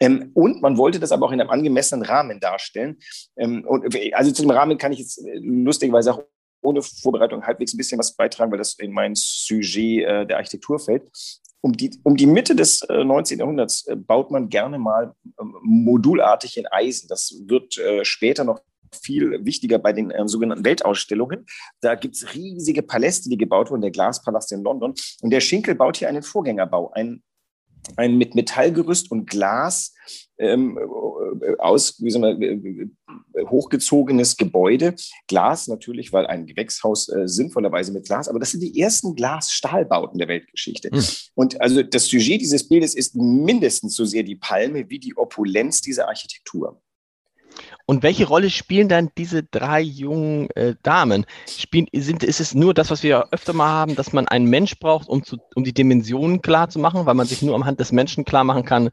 Ähm, 0.00 0.30
und 0.34 0.60
man 0.60 0.76
wollte 0.76 1.00
das 1.00 1.12
aber 1.12 1.26
auch 1.26 1.32
in 1.32 1.40
einem 1.40 1.50
angemessenen 1.50 2.04
Rahmen 2.04 2.40
darstellen. 2.40 2.98
Ähm, 3.36 3.64
und, 3.66 3.96
also 4.14 4.32
zu 4.32 4.42
dem 4.42 4.50
Rahmen 4.50 4.78
kann 4.78 4.92
ich 4.92 4.98
jetzt 4.98 5.18
äh, 5.18 5.38
lustigerweise 5.38 6.14
auch 6.14 6.22
ohne 6.60 6.82
Vorbereitung 6.82 7.46
halbwegs 7.46 7.72
ein 7.72 7.76
bisschen 7.76 7.98
was 7.98 8.16
beitragen, 8.16 8.50
weil 8.50 8.58
das 8.58 8.74
in 8.74 8.92
mein 8.92 9.14
Sujet 9.14 10.04
äh, 10.04 10.26
der 10.26 10.36
Architektur 10.36 10.78
fällt. 10.78 11.08
Um 11.60 11.72
die, 11.72 11.98
um 12.04 12.16
die 12.16 12.26
Mitte 12.26 12.54
des 12.54 12.82
äh, 12.82 13.04
19. 13.04 13.38
Jahrhunderts 13.38 13.86
baut 14.06 14.30
man 14.30 14.48
gerne 14.48 14.78
mal 14.78 15.14
ähm, 15.40 15.54
modulartig 15.62 16.56
in 16.56 16.66
Eisen. 16.66 17.08
Das 17.08 17.34
wird 17.46 17.74
später 18.02 18.44
noch 18.44 18.60
viel 19.02 19.44
wichtiger 19.44 19.78
bei 19.78 19.92
den 19.92 20.10
äh, 20.10 20.26
sogenannten 20.28 20.64
Weltausstellungen. 20.64 21.46
Da 21.80 21.94
gibt 21.94 22.16
es 22.16 22.34
riesige 22.34 22.82
Paläste, 22.82 23.28
die 23.28 23.38
gebaut 23.38 23.70
wurden, 23.70 23.82
der 23.82 23.90
Glaspalast 23.90 24.52
in 24.52 24.62
London. 24.62 24.94
Und 25.22 25.30
der 25.30 25.40
Schinkel 25.40 25.74
baut 25.74 25.96
hier 25.96 26.08
einen 26.08 26.22
Vorgängerbau, 26.22 26.90
ein, 26.92 27.22
ein 27.96 28.18
mit 28.18 28.34
Metallgerüst 28.34 29.10
und 29.10 29.28
Glas 29.28 29.94
ähm, 30.38 30.78
äh, 30.78 31.56
aus, 31.58 32.00
wie 32.00 32.10
sagen 32.10 32.40
wir, 32.40 32.50
äh, 32.50 33.46
hochgezogenes 33.46 34.36
Gebäude. 34.36 34.94
Glas 35.26 35.68
natürlich, 35.68 36.12
weil 36.12 36.26
ein 36.26 36.46
Gewächshaus 36.46 37.08
äh, 37.08 37.26
sinnvollerweise 37.26 37.92
mit 37.92 38.06
Glas, 38.06 38.28
aber 38.28 38.38
das 38.38 38.52
sind 38.52 38.60
die 38.60 38.80
ersten 38.80 39.14
Glasstahlbauten 39.14 40.18
der 40.18 40.28
Weltgeschichte. 40.28 40.90
Hm. 40.90 41.04
Und 41.34 41.60
also 41.60 41.82
das 41.82 42.06
Sujet 42.06 42.40
dieses 42.40 42.68
Bildes 42.68 42.94
ist 42.94 43.16
mindestens 43.16 43.94
so 43.94 44.04
sehr 44.04 44.22
die 44.22 44.36
Palme 44.36 44.88
wie 44.88 44.98
die 44.98 45.16
Opulenz 45.16 45.80
dieser 45.80 46.08
Architektur. 46.08 46.80
Und 47.90 48.02
welche 48.02 48.28
Rolle 48.28 48.50
spielen 48.50 48.90
dann 48.90 49.08
diese 49.16 49.42
drei 49.42 49.80
jungen 49.80 50.50
äh, 50.50 50.74
Damen? 50.82 51.24
Spielen, 51.48 51.86
sind, 51.94 52.22
ist 52.22 52.38
es 52.38 52.54
nur 52.54 52.74
das, 52.74 52.90
was 52.90 53.02
wir 53.02 53.32
öfter 53.32 53.54
mal 53.54 53.70
haben, 53.70 53.96
dass 53.96 54.12
man 54.12 54.28
einen 54.28 54.44
Mensch 54.44 54.78
braucht, 54.78 55.08
um, 55.08 55.24
zu, 55.24 55.38
um 55.54 55.64
die 55.64 55.72
Dimensionen 55.72 56.42
klar 56.42 56.68
zu 56.68 56.78
machen, 56.78 57.06
weil 57.06 57.14
man 57.14 57.26
sich 57.26 57.40
nur 57.40 57.54
anhand 57.54 57.80
des 57.80 57.90
Menschen 57.90 58.26
klar 58.26 58.44
machen 58.44 58.66
kann, 58.66 58.90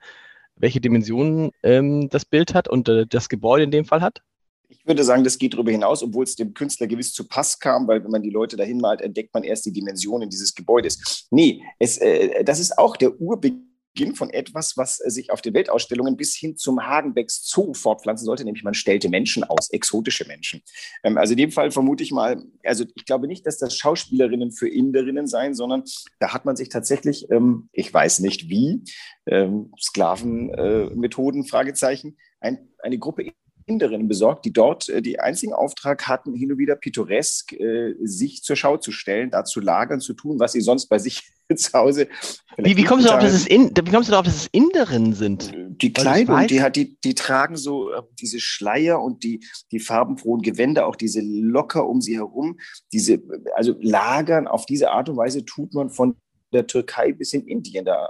welche 0.56 0.80
Dimensionen 0.80 1.52
ähm, 1.62 2.08
das 2.10 2.24
Bild 2.24 2.54
hat 2.54 2.70
und 2.70 2.88
äh, 2.88 3.06
das 3.06 3.28
Gebäude 3.28 3.66
in 3.66 3.72
dem 3.72 3.84
Fall 3.84 4.00
hat? 4.00 4.22
Ich 4.70 4.88
würde 4.88 5.04
sagen, 5.04 5.26
das 5.26 5.38
geht 5.38 5.56
darüber 5.56 5.72
hinaus, 5.72 6.02
obwohl 6.02 6.24
es 6.24 6.38
dem 6.38 6.54
Künstler 6.54 6.88
gewiss 6.88 7.12
zu 7.12 7.28
Pass 7.28 7.60
kam, 7.60 7.90
weil 7.90 8.02
wenn 8.02 8.12
man 8.12 8.24
die 8.24 8.30
Leute 8.30 8.56
dahin 8.56 8.78
malt, 8.78 9.02
entdeckt 9.02 9.34
man 9.34 9.44
erst 9.44 9.66
die 9.66 9.74
Dimensionen 9.74 10.30
dieses 10.30 10.56
Gebäudes. 10.56 11.28
Nee, 11.32 11.62
es, 11.80 11.98
äh, 11.98 12.46
das 12.46 12.62
ist 12.62 12.78
auch 12.78 12.96
der 12.96 13.20
Urbeginn 13.20 13.65
Beginn 13.96 14.14
von 14.14 14.30
etwas, 14.30 14.76
was 14.78 15.00
äh, 15.00 15.10
sich 15.10 15.32
auf 15.32 15.42
den 15.42 15.54
Weltausstellungen 15.54 16.18
bis 16.18 16.36
hin 16.36 16.58
zum 16.58 16.86
Hagenbecks 16.86 17.50
Zoo 17.50 17.74
fortpflanzen 17.74 18.26
sollte, 18.26 18.44
nämlich 18.44 18.64
man 18.64 18.74
stellte 18.74 19.10
Menschen 19.10 19.44
aus, 19.44 19.70
exotische 19.72 20.28
Menschen. 20.28 20.62
Ähm, 21.04 21.18
also 21.18 21.32
in 21.32 21.38
dem 21.38 21.52
Fall 21.52 21.72
vermute 21.72 22.04
ich 22.04 22.12
mal, 22.12 22.44
also 22.64 22.84
ich 22.96 23.06
glaube 23.06 23.28
nicht, 23.28 23.46
dass 23.46 23.58
das 23.58 23.76
Schauspielerinnen 23.78 24.52
für 24.52 24.68
Inderinnen 24.68 25.28
seien, 25.28 25.56
sondern 25.56 25.84
da 26.20 26.34
hat 26.34 26.46
man 26.46 26.56
sich 26.56 26.70
tatsächlich, 26.70 27.32
ähm, 27.32 27.70
ich 27.72 27.92
weiß 27.94 28.20
nicht 28.20 28.50
wie, 28.50 28.84
ähm, 29.28 29.72
Sklavenmethoden, 29.80 31.44
äh, 31.44 31.48
Fragezeichen, 31.48 32.18
eine 32.42 33.00
Gruppe 33.00 33.32
Inderinnen 33.66 34.08
besorgt, 34.08 34.46
die 34.46 34.54
dort 34.54 34.90
äh, 34.90 35.02
die 35.02 35.20
einzigen 35.20 35.54
Auftrag 35.54 36.08
hatten, 36.08 36.34
hin 36.34 36.52
und 36.52 36.58
wieder 36.58 36.76
pittoresk 36.76 37.54
äh, 37.54 37.96
sich 38.02 38.44
zur 38.44 38.56
Schau 38.56 38.78
zu 38.78 38.92
stellen, 38.92 39.32
da 39.32 39.44
zu 39.44 39.60
lagern, 39.60 40.00
zu 40.00 40.14
tun, 40.14 40.40
was 40.40 40.52
sie 40.52 40.62
sonst 40.62 40.88
bei 40.88 41.00
sich 41.00 41.32
zu 41.56 41.74
Hause. 41.74 42.08
Wie, 42.58 42.78
wie, 42.78 42.84
kommst 42.84 43.06
du 43.06 43.10
darauf, 43.10 43.24
dass 43.24 43.34
es 43.34 43.48
in, 43.48 43.72
wie 43.76 43.92
kommst 43.92 44.10
du 44.10 44.12
darauf, 44.12 44.26
dass 44.26 44.36
es 44.36 44.48
Inderinnen 44.52 45.14
sind? 45.14 45.54
Die 45.82 45.94
Kleidung, 45.94 46.48
die, 46.48 46.62
hat, 46.62 46.76
die, 46.76 46.98
die 47.04 47.16
tragen 47.16 47.58
so 47.58 47.92
äh, 47.92 48.02
diese 48.20 48.40
Schleier 48.40 49.02
und 49.02 49.24
die, 49.24 49.46
die 49.72 49.80
farbenfrohen 49.80 50.42
Gewänder, 50.42 50.88
auch 50.88 50.96
diese 50.96 51.22
locker 51.22 51.88
um 51.88 52.02
sie 52.02 52.16
herum, 52.16 52.60
diese, 52.94 53.22
also 53.56 53.76
lagern 53.82 54.48
auf 54.48 54.66
diese 54.66 54.92
Art 54.92 55.10
und 55.10 55.18
Weise 55.18 55.44
tut 55.44 55.74
man 55.74 55.90
von 55.90 56.16
der 56.54 56.68
Türkei 56.68 57.12
bis 57.12 57.34
in 57.34 57.48
Indien. 57.48 57.86
Da 57.86 58.08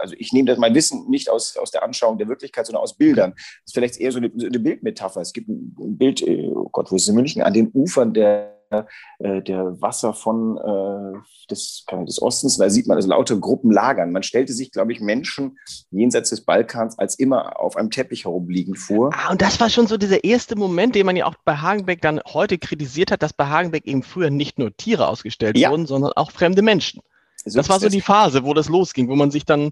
also 0.00 0.14
ich 0.18 0.32
nehme 0.32 0.46
das 0.46 0.58
mein 0.58 0.74
Wissen 0.74 1.08
nicht 1.08 1.30
aus, 1.30 1.56
aus 1.56 1.70
der 1.70 1.82
Anschauung 1.82 2.18
der 2.18 2.28
Wirklichkeit, 2.28 2.66
sondern 2.66 2.82
aus 2.82 2.96
Bildern. 2.96 3.32
Das 3.34 3.46
ist 3.66 3.74
vielleicht 3.74 3.98
eher 3.98 4.12
so 4.12 4.18
eine, 4.18 4.30
so 4.34 4.46
eine 4.46 4.58
Bildmetapher. 4.58 5.20
Es 5.20 5.32
gibt 5.32 5.48
ein 5.48 5.74
Bild, 5.98 6.22
äh, 6.22 6.50
oh 6.54 6.68
Gott, 6.70 6.90
wo 6.90 6.96
ist 6.96 7.02
es 7.02 7.08
in 7.08 7.14
München, 7.14 7.42
an 7.42 7.52
den 7.52 7.70
Ufern 7.72 8.12
der 8.14 8.56
äh, 8.70 9.42
der 9.42 9.80
Wasser 9.80 10.12
von 10.12 10.56
äh, 10.58 11.18
des, 11.50 11.84
des 12.06 12.20
Ostens. 12.20 12.56
Da 12.56 12.68
sieht 12.68 12.86
man 12.86 12.96
also 12.96 13.08
lauter 13.08 13.36
Gruppen 13.36 13.70
lagern. 13.70 14.10
Man 14.10 14.24
stellte 14.24 14.52
sich, 14.52 14.72
glaube 14.72 14.92
ich, 14.92 15.00
Menschen 15.00 15.58
jenseits 15.90 16.30
des 16.30 16.44
Balkans 16.44 16.98
als 16.98 17.16
immer 17.16 17.60
auf 17.60 17.76
einem 17.76 17.90
Teppich 17.90 18.24
herumliegend 18.24 18.78
vor. 18.78 19.10
Ah, 19.14 19.30
und 19.30 19.40
das 19.40 19.60
war 19.60 19.70
schon 19.70 19.86
so 19.86 19.96
dieser 19.96 20.24
erste 20.24 20.56
Moment, 20.56 20.94
den 20.94 21.06
man 21.06 21.16
ja 21.16 21.26
auch 21.26 21.36
bei 21.44 21.56
Hagenbeck 21.56 22.02
dann 22.02 22.20
heute 22.26 22.58
kritisiert 22.58 23.10
hat, 23.12 23.22
dass 23.22 23.32
bei 23.32 23.46
Hagenbeck 23.46 23.86
eben 23.86 24.02
früher 24.02 24.30
nicht 24.30 24.58
nur 24.58 24.76
Tiere 24.76 25.08
ausgestellt 25.08 25.56
ja. 25.56 25.70
wurden, 25.70 25.86
sondern 25.86 26.12
auch 26.14 26.32
fremde 26.32 26.62
Menschen. 26.62 27.02
So 27.46 27.58
das 27.58 27.68
war 27.68 27.80
so 27.80 27.88
die 27.88 28.00
Phase, 28.00 28.44
wo 28.44 28.54
das 28.54 28.68
losging, 28.68 29.08
wo 29.08 29.16
man 29.16 29.30
sich 29.30 29.44
dann 29.44 29.70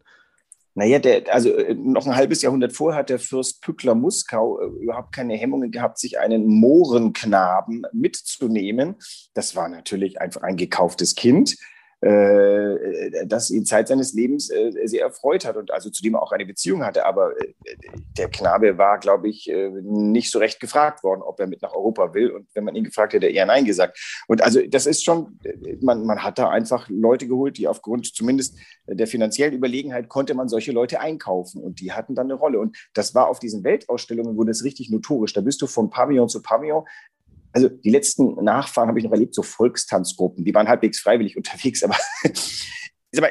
naja, 0.76 0.98
der, 0.98 1.32
also 1.32 1.50
äh, 1.50 1.74
noch 1.74 2.06
ein 2.06 2.16
halbes 2.16 2.42
Jahrhundert 2.42 2.72
vorher 2.72 2.98
hat 2.98 3.10
der 3.10 3.20
Fürst 3.20 3.62
Pückler 3.62 3.94
Muskau 3.94 4.60
äh, 4.60 4.66
überhaupt 4.82 5.12
keine 5.12 5.36
Hemmungen 5.36 5.70
gehabt, 5.70 5.98
sich 5.98 6.18
einen 6.18 6.46
Mohrenknaben 6.46 7.86
mitzunehmen. 7.92 8.96
Das 9.34 9.54
war 9.54 9.68
natürlich 9.68 10.20
einfach 10.20 10.42
ein 10.42 10.56
gekauftes 10.56 11.14
Kind. 11.14 11.56
Äh, 12.04 13.24
das 13.24 13.48
ihn 13.50 13.64
Zeit 13.64 13.88
seines 13.88 14.12
Lebens 14.12 14.50
äh, 14.50 14.72
sehr 14.84 15.00
erfreut 15.00 15.46
hat 15.46 15.56
und 15.56 15.70
also 15.70 15.88
zu 15.88 16.02
dem 16.02 16.16
auch 16.16 16.32
eine 16.32 16.44
Beziehung 16.44 16.84
hatte. 16.84 17.06
Aber 17.06 17.32
äh, 17.40 17.54
der 18.18 18.28
Knabe 18.28 18.76
war, 18.76 18.98
glaube 18.98 19.28
ich, 19.30 19.50
nicht 19.82 20.30
so 20.30 20.38
recht 20.38 20.60
gefragt 20.60 21.02
worden, 21.02 21.22
ob 21.22 21.40
er 21.40 21.46
mit 21.46 21.62
nach 21.62 21.72
Europa 21.72 22.12
will. 22.12 22.30
Und 22.30 22.46
wenn 22.52 22.64
man 22.64 22.74
ihn 22.74 22.84
gefragt 22.84 23.14
hätte, 23.14 23.26
eher 23.26 23.46
Nein 23.46 23.64
gesagt. 23.64 23.98
Und 24.28 24.42
also 24.42 24.60
das 24.68 24.86
ist 24.86 25.02
schon, 25.02 25.38
man, 25.80 26.04
man 26.04 26.22
hat 26.22 26.38
da 26.38 26.50
einfach 26.50 26.88
Leute 26.90 27.26
geholt, 27.26 27.56
die 27.56 27.68
aufgrund 27.68 28.14
zumindest 28.14 28.58
der 28.86 29.06
finanziellen 29.06 29.54
Überlegenheit 29.54 30.08
konnte 30.08 30.34
man 30.34 30.48
solche 30.48 30.72
Leute 30.72 31.00
einkaufen 31.00 31.62
und 31.62 31.80
die 31.80 31.92
hatten 31.92 32.14
dann 32.14 32.26
eine 32.26 32.34
Rolle. 32.34 32.58
Und 32.58 32.76
das 32.92 33.14
war 33.14 33.28
auf 33.28 33.38
diesen 33.38 33.64
Weltausstellungen, 33.64 34.36
wurde 34.36 34.50
es 34.50 34.64
richtig 34.64 34.90
notorisch. 34.90 35.32
Da 35.32 35.40
bist 35.40 35.62
du 35.62 35.66
von 35.66 35.90
Pavillon 35.90 36.28
zu 36.28 36.42
Pavillon 36.42 36.84
also 37.54 37.68
die 37.68 37.90
letzten 37.90 38.34
Nachfahren 38.42 38.88
habe 38.88 38.98
ich 38.98 39.04
noch 39.04 39.12
erlebt, 39.12 39.34
so 39.34 39.42
Volkstanzgruppen, 39.42 40.44
die 40.44 40.52
waren 40.52 40.68
halbwegs 40.68 41.00
freiwillig 41.00 41.36
unterwegs, 41.36 41.82
aber, 41.82 41.96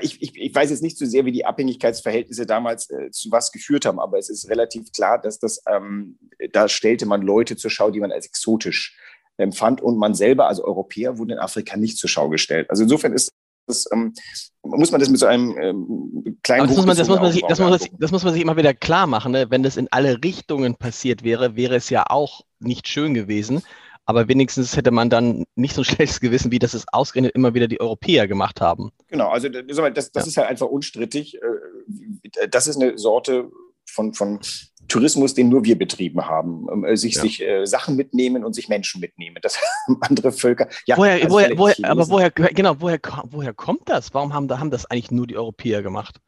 ich, 0.02 0.22
ich, 0.22 0.36
ich 0.36 0.56
weiß 0.56 0.70
jetzt 0.70 0.82
nicht 0.82 0.98
so 0.98 1.06
sehr, 1.06 1.26
wie 1.26 1.34
die 1.34 1.46
Abhängigkeitsverhältnisse 1.46 2.46
damals 2.46 2.90
äh, 2.90 3.12
zu 3.12 3.30
was 3.32 3.52
geführt 3.52 3.86
haben, 3.86 4.00
aber 4.00 4.18
es 4.18 4.30
ist 4.30 4.50
relativ 4.50 4.94
klar, 4.94 5.22
dass 5.22 5.40
das, 5.40 5.62
ähm, 5.70 6.18
da 6.54 6.70
stellte 6.70 7.06
man 7.06 7.22
Leute 7.22 7.58
zur 7.58 7.70
Schau, 7.70 7.92
die 7.92 8.00
man 8.00 8.14
als 8.14 8.26
exotisch 8.26 8.98
empfand 9.36 9.82
und 9.82 9.98
man 9.98 10.14
selber, 10.14 10.48
also 10.48 10.64
Europäer, 10.64 11.18
wurden 11.18 11.32
in 11.32 11.40
Afrika 11.40 11.76
nicht 11.76 11.98
zur 11.98 12.10
Schau 12.10 12.30
gestellt. 12.30 12.70
Also 12.70 12.84
insofern 12.84 13.12
ist 13.12 13.34
das, 13.68 13.86
ähm, 13.92 14.14
muss 14.62 14.92
man 14.92 15.02
das 15.02 15.10
mit 15.10 15.20
so 15.20 15.26
einem 15.26 15.58
ähm, 15.58 16.40
kleinen 16.44 16.68
das 16.68 16.78
muss, 16.78 16.86
man, 16.86 16.98
das, 16.98 17.08
muss 17.10 17.20
man 17.20 17.32
sich, 17.32 17.44
das, 17.48 17.60
muss, 17.60 17.90
das 17.98 18.12
muss 18.12 18.24
man 18.24 18.34
sich 18.34 18.42
immer 18.42 18.56
wieder 18.56 18.74
klar 18.74 19.08
machen. 19.08 19.34
Ne? 19.34 19.50
Wenn 19.50 19.64
das 19.64 19.76
in 19.76 19.88
alle 19.92 20.24
Richtungen 20.24 20.76
passiert 20.76 21.24
wäre, 21.24 21.56
wäre 21.58 21.76
es 21.76 21.90
ja 21.90 22.06
auch 22.08 22.42
nicht 22.60 22.88
schön 22.88 23.14
gewesen 23.14 23.64
aber 24.06 24.28
wenigstens 24.28 24.76
hätte 24.76 24.92
man 24.92 25.10
dann 25.10 25.46
nicht 25.56 25.76
so 25.76 25.82
ein 25.82 25.86
schlechtes 25.86 26.20
Gewissen, 26.20 26.52
wie 26.52 26.60
das 26.60 26.74
es 26.74 26.86
ausgerechnet 26.92 27.36
immer 27.36 27.54
wieder 27.54 27.68
die 27.68 27.82
Europäer 27.82 28.28
gemacht 28.28 28.62
haben. 28.62 28.92
Genau, 29.08 29.30
also 29.30 29.50
das, 29.50 30.12
das 30.12 30.12
ja. 30.14 30.22
ist 30.22 30.38
halt 30.38 30.50
einfach 30.50 30.68
unstrittig. 30.68 31.36
Äh, 31.36 32.48
das 32.50 32.68
ist 32.68 32.82
eine 32.82 32.98
Sorte 32.98 33.50
von, 33.86 34.14
von 34.14 34.40
Tourismus, 34.88 35.34
den 35.34 35.50
nur 35.50 35.64
wir 35.64 35.78
betrieben 35.78 36.26
haben. 36.26 36.68
Ähm, 36.72 36.86
äh, 36.86 36.98
sich, 36.98 37.16
ja. 37.16 37.22
sich 37.22 37.42
äh, 37.42 37.66
Sachen 37.66 37.96
mitnehmen 37.96 38.44
und 38.44 38.54
sich 38.54 38.70
Menschen 38.70 39.00
mitnehmen. 39.00 39.38
Das 39.42 39.60
haben 39.88 39.98
andere 40.02 40.32
Völker. 40.32 40.68
Ja, 40.86 40.98
woher, 40.98 41.14
also 41.14 41.30
woher, 41.30 41.58
woher 41.58 41.76
aber 41.90 42.10
woher, 42.10 42.32
genau, 42.32 42.76
woher, 42.80 43.00
woher 43.26 43.54
kommt 43.54 43.88
das? 43.90 44.14
Warum 44.14 44.34
haben, 44.34 44.50
haben 44.60 44.72
das 44.72 44.86
eigentlich 44.86 45.12
nur 45.12 45.28
die 45.28 45.38
Europäer 45.38 45.82
gemacht? 45.82 46.20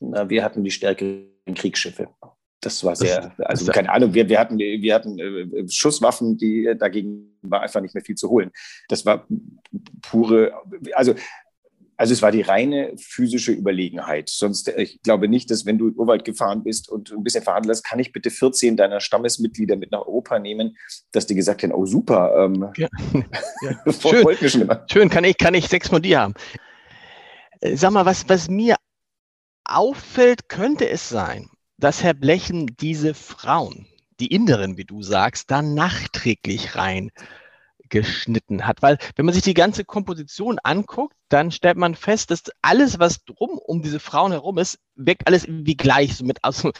Na, 0.00 0.28
wir 0.30 0.44
hatten 0.44 0.62
die 0.62 0.70
stärkeren 0.70 1.26
Kriegsschiffe 1.54 2.08
das 2.60 2.82
war 2.82 2.96
sehr, 2.96 3.32
also 3.38 3.70
keine 3.70 3.90
Ahnung, 3.90 4.14
wir, 4.14 4.28
wir 4.28 4.40
hatten, 4.40 4.58
wir 4.58 4.94
hatten 4.94 5.18
äh, 5.18 5.68
Schusswaffen, 5.68 6.36
die 6.38 6.66
äh, 6.66 6.76
dagegen 6.76 7.38
war 7.42 7.62
einfach 7.62 7.80
nicht 7.80 7.94
mehr 7.94 8.04
viel 8.04 8.16
zu 8.16 8.28
holen. 8.30 8.50
Das 8.88 9.06
war 9.06 9.26
pure, 10.02 10.52
also 10.94 11.14
also 11.98 12.12
es 12.12 12.22
war 12.22 12.30
die 12.30 12.42
reine 12.42 12.92
physische 12.96 13.50
Überlegenheit. 13.50 14.28
Sonst, 14.28 14.68
äh, 14.68 14.82
ich 14.82 15.02
glaube 15.02 15.28
nicht, 15.28 15.50
dass 15.50 15.66
wenn 15.66 15.78
du 15.78 15.88
Urwald 15.88 16.24
gefahren 16.24 16.62
bist 16.62 16.88
und 16.88 17.12
ein 17.12 17.24
bisschen 17.24 17.42
verhandelt 17.42 17.72
hast, 17.72 17.82
kann 17.82 17.98
ich 17.98 18.12
bitte 18.12 18.30
14 18.30 18.76
deiner 18.76 19.00
Stammesmitglieder 19.00 19.76
mit 19.76 19.90
nach 19.90 20.06
Europa 20.06 20.38
nehmen, 20.38 20.76
dass 21.10 21.26
die 21.26 21.34
gesagt 21.34 21.64
haben, 21.64 21.72
oh 21.72 21.86
super, 21.86 22.44
ähm, 22.44 22.72
ja. 22.76 22.88
ja. 23.62 23.92
schön, 23.92 24.68
schön, 24.88 25.08
kann 25.10 25.24
ich, 25.24 25.36
kann 25.36 25.54
ich 25.54 25.68
sechs 25.68 25.88
von 25.88 26.00
dir 26.00 26.20
haben. 26.20 26.34
Sag 27.60 27.90
mal, 27.90 28.06
was, 28.06 28.28
was 28.28 28.48
mir 28.48 28.76
auffällt, 29.64 30.48
könnte 30.48 30.88
es 30.88 31.08
sein, 31.08 31.48
dass 31.78 32.02
Herr 32.02 32.14
Blechen 32.14 32.66
diese 32.80 33.14
Frauen, 33.14 33.86
die 34.20 34.28
Inneren, 34.28 34.76
wie 34.76 34.84
du 34.84 35.02
sagst, 35.02 35.50
da 35.50 35.62
nachträglich 35.62 36.74
rein 36.74 37.10
geschnitten 37.88 38.66
hat. 38.66 38.82
Weil 38.82 38.98
wenn 39.16 39.24
man 39.24 39.32
sich 39.32 39.44
die 39.44 39.54
ganze 39.54 39.84
Komposition 39.84 40.58
anguckt, 40.62 41.16
dann 41.28 41.50
stellt 41.50 41.76
man 41.76 41.94
fest, 41.94 42.30
dass 42.30 42.42
alles, 42.60 42.98
was 42.98 43.24
drum 43.24 43.50
um 43.50 43.82
diese 43.82 44.00
Frauen 44.00 44.32
herum 44.32 44.58
ist, 44.58 44.78
wirkt 44.94 45.26
alles 45.26 45.44
irgendwie 45.44 45.76
gleich. 45.76 46.16
So 46.16 46.24
mit, 46.24 46.38
also 46.42 46.72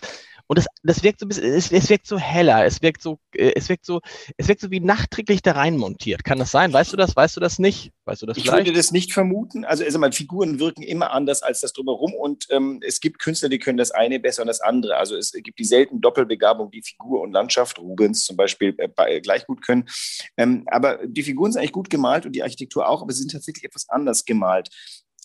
und 0.49 0.57
das, 0.57 0.67
das 0.83 1.03
wirkt 1.03 1.21
so 1.21 1.27
ein 1.27 1.29
bisschen, 1.29 1.45
es, 1.45 1.71
es 1.71 1.91
wirkt 1.91 2.07
so 2.07 2.19
heller, 2.19 2.65
es 2.65 2.81
wirkt 2.81 3.03
so, 3.03 3.19
äh, 3.35 3.53
es 3.55 3.69
wirkt 3.69 3.85
so, 3.85 4.01
es 4.39 4.49
wirkt 4.49 4.63
so 4.63 4.71
wie 4.71 4.81
nachträglich 4.81 5.43
da 5.43 5.53
rein 5.53 5.77
montiert. 5.77 6.25
Kann 6.25 6.39
das 6.39 6.51
sein? 6.51 6.73
Weißt 6.73 6.91
du 6.91 6.97
das? 6.97 7.15
Weißt 7.15 7.37
du 7.37 7.41
das 7.41 7.59
nicht? 7.59 7.93
Weißt 8.07 8.23
du 8.23 8.27
das 8.27 8.39
ich 8.39 8.45
vielleicht? 8.45 8.67
würde 8.67 8.73
das 8.73 8.91
nicht 8.91 9.13
vermuten. 9.13 9.67
Also, 9.67 9.85
also 9.85 9.99
mal, 9.99 10.11
Figuren 10.11 10.59
wirken 10.59 10.83
immer 10.83 11.13
anders 11.13 11.43
als 11.43 11.61
das 11.61 11.75
drumherum 11.75 12.15
und 12.15 12.47
ähm, 12.49 12.81
es 12.83 13.01
gibt 13.01 13.19
Künstler, 13.19 13.51
die 13.51 13.59
können 13.59 13.77
das 13.77 13.91
eine 13.91 14.19
besser 14.19 14.43
und 14.43 14.49
das 14.49 14.63
andere. 14.63 14.97
Also 14.97 15.17
es 15.17 15.33
gibt 15.33 15.59
die 15.59 15.65
selten 15.65 16.01
Doppelbegabung, 16.01 16.71
die 16.71 16.83
Figur 16.83 17.21
und 17.21 17.33
Landschaft, 17.33 17.79
Rubens 17.79 18.25
zum 18.25 18.37
Beispiel, 18.37 18.75
äh, 18.79 19.21
gleich 19.21 19.47
gut 19.47 19.63
können. 19.63 19.87
Ähm, 20.39 20.65
aber 20.69 21.07
die 21.07 21.23
Figuren 21.23 21.53
sind 21.53 21.61
eigentlich 21.61 21.73
gut 21.73 21.91
gemalt 21.91 22.25
und 22.25 22.33
die 22.33 22.43
Architektur 22.43 22.89
auch, 22.89 23.03
aber 23.03 23.13
sie 23.13 23.21
sind 23.21 23.33
tatsächlich 23.33 23.65
etwas 23.65 23.87
anders 23.91 24.25
gemalt. 24.25 24.71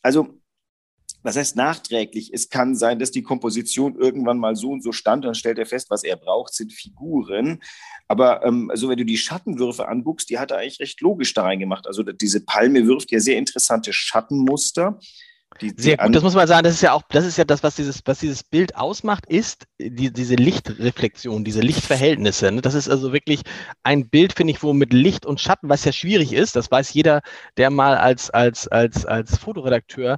Also 0.01 0.37
was 1.23 1.37
heißt 1.37 1.55
nachträglich? 1.55 2.31
Es 2.33 2.49
kann 2.49 2.75
sein, 2.75 2.99
dass 2.99 3.11
die 3.11 3.23
Komposition 3.23 3.95
irgendwann 3.95 4.37
mal 4.37 4.55
so 4.55 4.69
und 4.69 4.83
so 4.83 4.91
stand, 4.91 5.25
dann 5.25 5.35
stellt 5.35 5.57
er 5.57 5.65
fest, 5.65 5.89
was 5.89 6.03
er 6.03 6.17
braucht, 6.17 6.53
sind 6.53 6.73
Figuren. 6.73 7.61
Aber 8.07 8.45
ähm, 8.45 8.69
also 8.69 8.89
wenn 8.89 8.97
du 8.97 9.05
die 9.05 9.17
Schattenwürfe 9.17 9.87
anguckst, 9.87 10.29
die 10.29 10.37
hat 10.37 10.51
er 10.51 10.57
eigentlich 10.57 10.79
recht 10.79 11.01
logisch 11.01 11.33
da 11.33 11.43
reingemacht. 11.43 11.87
Also 11.87 12.03
diese 12.03 12.45
Palme 12.45 12.85
wirft 12.85 13.11
ja 13.11 13.19
sehr 13.19 13.37
interessante 13.37 13.93
Schattenmuster. 13.93 14.99
Die, 15.61 15.75
die 15.75 15.81
Sehr 15.81 15.97
gut, 15.97 16.15
das 16.15 16.23
muss 16.23 16.33
man 16.33 16.47
sagen, 16.47 16.63
das 16.63 16.73
ist 16.73 16.81
ja 16.81 16.93
auch, 16.93 17.03
das 17.09 17.25
ist 17.25 17.37
ja 17.37 17.43
das, 17.43 17.61
was 17.61 17.75
dieses, 17.75 18.01
was 18.05 18.19
dieses 18.19 18.43
Bild 18.43 18.75
ausmacht, 18.75 19.25
ist 19.27 19.67
die, 19.79 20.11
diese 20.11 20.35
Lichtreflexion, 20.35 21.43
diese 21.43 21.61
Lichtverhältnisse. 21.61 22.51
Ne? 22.51 22.61
Das 22.61 22.73
ist 22.73 22.89
also 22.89 23.13
wirklich 23.13 23.41
ein 23.83 24.09
Bild, 24.09 24.33
finde 24.33 24.51
ich, 24.51 24.63
wo 24.63 24.73
mit 24.73 24.93
Licht 24.93 25.25
und 25.25 25.39
Schatten, 25.39 25.69
was 25.69 25.85
ja 25.85 25.91
schwierig 25.91 26.33
ist, 26.33 26.55
das 26.55 26.71
weiß 26.71 26.93
jeder, 26.93 27.21
der 27.57 27.69
mal 27.69 27.95
als, 27.95 28.31
als, 28.31 28.67
als, 28.67 29.05
als 29.05 29.37
Fotoredakteur 29.37 30.17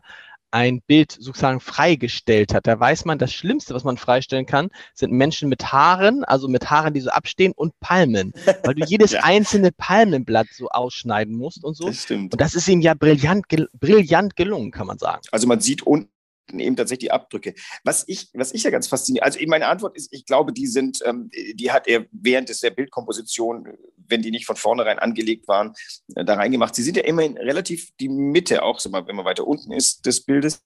ein 0.56 0.80
Bild 0.88 1.12
sozusagen 1.12 1.60
freigestellt 1.60 2.54
hat. 2.54 2.66
Da 2.66 2.80
weiß 2.80 3.04
man, 3.04 3.20
das 3.20 3.34
Schlimmste, 3.34 3.74
was 3.74 3.84
man 3.84 3.98
freistellen 3.98 4.46
kann, 4.46 4.70
sind 4.94 5.12
Menschen 5.12 5.50
mit 5.50 5.74
Haaren, 5.74 6.24
also 6.24 6.48
mit 6.48 6.72
Haaren, 6.72 6.94
die 6.94 7.02
so 7.02 7.10
abstehen 7.10 7.52
und 7.54 7.78
Palmen, 7.82 8.32
weil 8.64 8.74
du 8.74 8.86
jedes 8.88 9.12
ja. 9.12 9.24
einzelne 9.24 9.74
Palmenblatt 9.74 10.48
so 10.54 10.70
ausschneiden 10.70 11.36
musst 11.36 11.66
und 11.66 11.76
so. 11.76 11.88
Das 11.88 12.04
stimmt. 12.04 12.34
Und 12.34 12.40
das 12.40 12.56
ist 12.56 12.70
ihm 12.70 12.80
ja 12.80 12.94
brillant, 12.94 13.48
brillant 13.74 14.38
gelungen, 14.38 14.72
kann 14.72 14.88
man 14.88 14.98
sagen. 14.98 15.24
Also 15.30 15.46
man 15.46 15.60
sieht 15.60 15.84
unten 15.84 16.15
eben 16.52 16.76
tatsächlich 16.76 17.08
die 17.08 17.12
Abdrücke. 17.12 17.54
Was 17.84 18.04
ich, 18.08 18.30
was 18.34 18.54
ich 18.54 18.64
ja 18.64 18.70
ganz 18.70 18.88
fasziniert, 18.88 19.24
also 19.24 19.40
meine 19.48 19.68
Antwort 19.68 19.96
ist, 19.96 20.12
ich 20.12 20.26
glaube, 20.26 20.54
die 20.54 20.68
sind, 20.68 21.00
ähm, 21.06 21.30
die 21.54 21.72
hat 21.72 21.88
er 21.88 22.06
während 22.12 22.50
der 22.62 22.72
Bildkomposition, 22.72 23.78
wenn 24.08 24.22
die 24.22 24.32
nicht 24.32 24.46
von 24.46 24.56
vornherein 24.56 25.00
angelegt 25.00 25.48
waren, 25.48 25.74
äh, 26.16 26.26
da 26.26 26.36
reingemacht. 26.36 26.76
Sie 26.76 26.84
sind 26.84 26.98
ja 26.98 27.04
immerhin 27.04 27.38
relativ 27.38 27.92
die 28.00 28.10
Mitte, 28.10 28.64
auch 28.64 28.80
wenn 28.84 29.16
man 29.16 29.26
weiter 29.26 29.48
unten 29.48 29.72
ist 29.72 30.06
des 30.06 30.24
Bildes. 30.24 30.62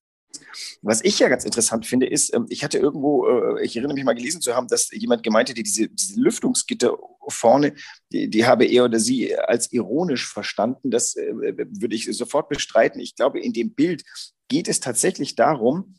Was 0.82 1.04
ich 1.04 1.20
ja 1.20 1.28
ganz 1.28 1.46
interessant 1.46 1.86
finde, 1.86 2.08
ist, 2.08 2.34
ähm, 2.34 2.46
ich 2.50 2.64
hatte 2.64 2.78
irgendwo, 2.78 3.28
äh, 3.28 3.66
ich 3.66 3.76
erinnere 3.76 3.96
mich 3.96 4.04
mal 4.04 4.14
gelesen 4.14 4.42
zu 4.42 4.56
haben, 4.56 4.68
dass 4.68 4.90
jemand 4.92 5.24
gemeint 5.24 5.50
hätte, 5.50 5.64
diese, 5.64 5.90
diese 5.90 6.20
Lüftungsgitter 6.20 6.98
vorne, 7.28 7.74
die, 8.12 8.30
die, 8.30 8.46
habe 8.46 8.66
er 8.66 8.86
oder 8.86 9.00
sie 9.00 9.36
als 9.36 9.72
ironisch 9.72 10.28
verstanden. 10.28 10.92
Das 10.92 11.16
äh, 11.16 11.34
würde 11.34 11.96
ich 11.96 12.06
sofort 12.16 12.50
bestreiten. 12.50 13.00
Ich 13.00 13.16
glaube, 13.16 13.40
in 13.40 13.54
dem 13.54 13.74
Bild 13.74 14.04
geht 14.48 14.68
es 14.68 14.80
tatsächlich 14.80 15.36
darum, 15.36 15.96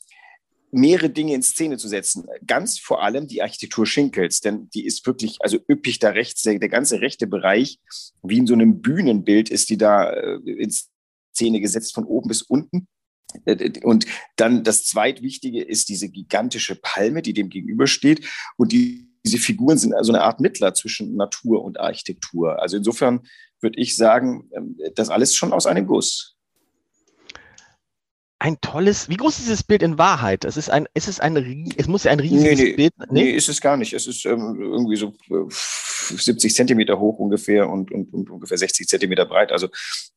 mehrere 0.73 1.11
Dinge 1.11 1.35
in 1.35 1.43
Szene 1.43 1.79
zu 1.79 1.89
setzen. 1.89 2.27
Ganz 2.47 2.79
vor 2.79 3.03
allem 3.03 3.27
die 3.27 3.43
Architektur 3.43 3.87
Schinkels, 3.87 4.41
denn 4.41 4.71
die 4.71 4.87
ist 4.87 5.05
wirklich, 5.07 5.39
also 5.41 5.59
üppig 5.69 5.99
da 5.99 6.11
rechts, 6.11 6.43
der, 6.43 6.59
der 6.59 6.69
ganze 6.69 7.01
rechte 7.01 7.27
Bereich, 7.27 7.81
wie 8.23 8.39
in 8.39 8.47
so 8.47 8.55
einem 8.55 8.81
Bühnenbild 8.81 9.51
ist 9.51 9.71
die 9.71 9.77
da 9.77 10.11
äh, 10.11 10.39
in 10.45 10.73
Szene 11.35 11.61
gesetzt 11.61 11.95
von 11.95 12.05
oben 12.05 12.29
bis 12.29 12.43
unten. 12.43 12.87
Äh, 13.45 13.81
und 13.83 14.07
dann 14.37 14.65
das 14.65 14.85
zweitwichtige 14.85 15.63
ist 15.63 15.89
diese 15.89 16.09
gigantische 16.09 16.77
Palme, 16.77 17.23
die 17.23 17.35
dem 17.35 17.49
gegenübersteht. 17.49 18.27
Und 18.57 18.73
die, 18.73 19.09
diese 19.25 19.39
Figuren 19.39 19.79
sind 19.79 19.95
also 19.95 20.13
eine 20.13 20.23
Art 20.23 20.41
Mittler 20.41 20.75
zwischen 20.75 21.17
Natur 21.17 21.65
und 21.65 21.81
Architektur. 21.81 22.61
Also 22.61 22.77
insofern 22.77 23.21
würde 23.61 23.79
ich 23.79 23.97
sagen, 23.97 24.51
ähm, 24.57 24.77
das 24.95 25.11
alles 25.11 25.35
schon 25.35 25.53
aus 25.53 25.67
einem 25.67 25.87
Guss. 25.87 26.37
Ein 28.41 28.59
tolles, 28.63 29.11
wie 29.11 29.17
groß 29.17 29.39
ist 29.39 29.45
dieses 29.45 29.63
Bild 29.63 29.83
in 29.83 29.99
Wahrheit? 29.99 30.47
Es 30.47 30.57
ist 30.57 30.71
ein, 30.71 30.89
es 30.95 31.09
ist 31.09 31.21
ein, 31.21 31.73
es 31.77 31.87
muss 31.87 32.05
ja 32.05 32.11
ein 32.11 32.21
riesiges 32.21 32.59
nee, 32.59 32.65
nee, 32.65 32.73
Bild. 32.73 32.95
Nee? 33.11 33.25
nee, 33.25 33.31
ist 33.33 33.51
es 33.51 33.61
gar 33.61 33.77
nicht. 33.77 33.93
Es 33.93 34.07
ist 34.07 34.25
ähm, 34.25 34.57
irgendwie 34.59 34.97
so 34.97 35.13
70 36.09 36.51
äh, 36.51 36.55
Zentimeter 36.55 36.99
hoch 36.99 37.19
ungefähr 37.19 37.69
und, 37.69 37.93
und, 37.93 38.15
und 38.15 38.31
ungefähr 38.31 38.57
60 38.57 38.89
Zentimeter 38.89 39.27
breit. 39.27 39.53
Also 39.53 39.69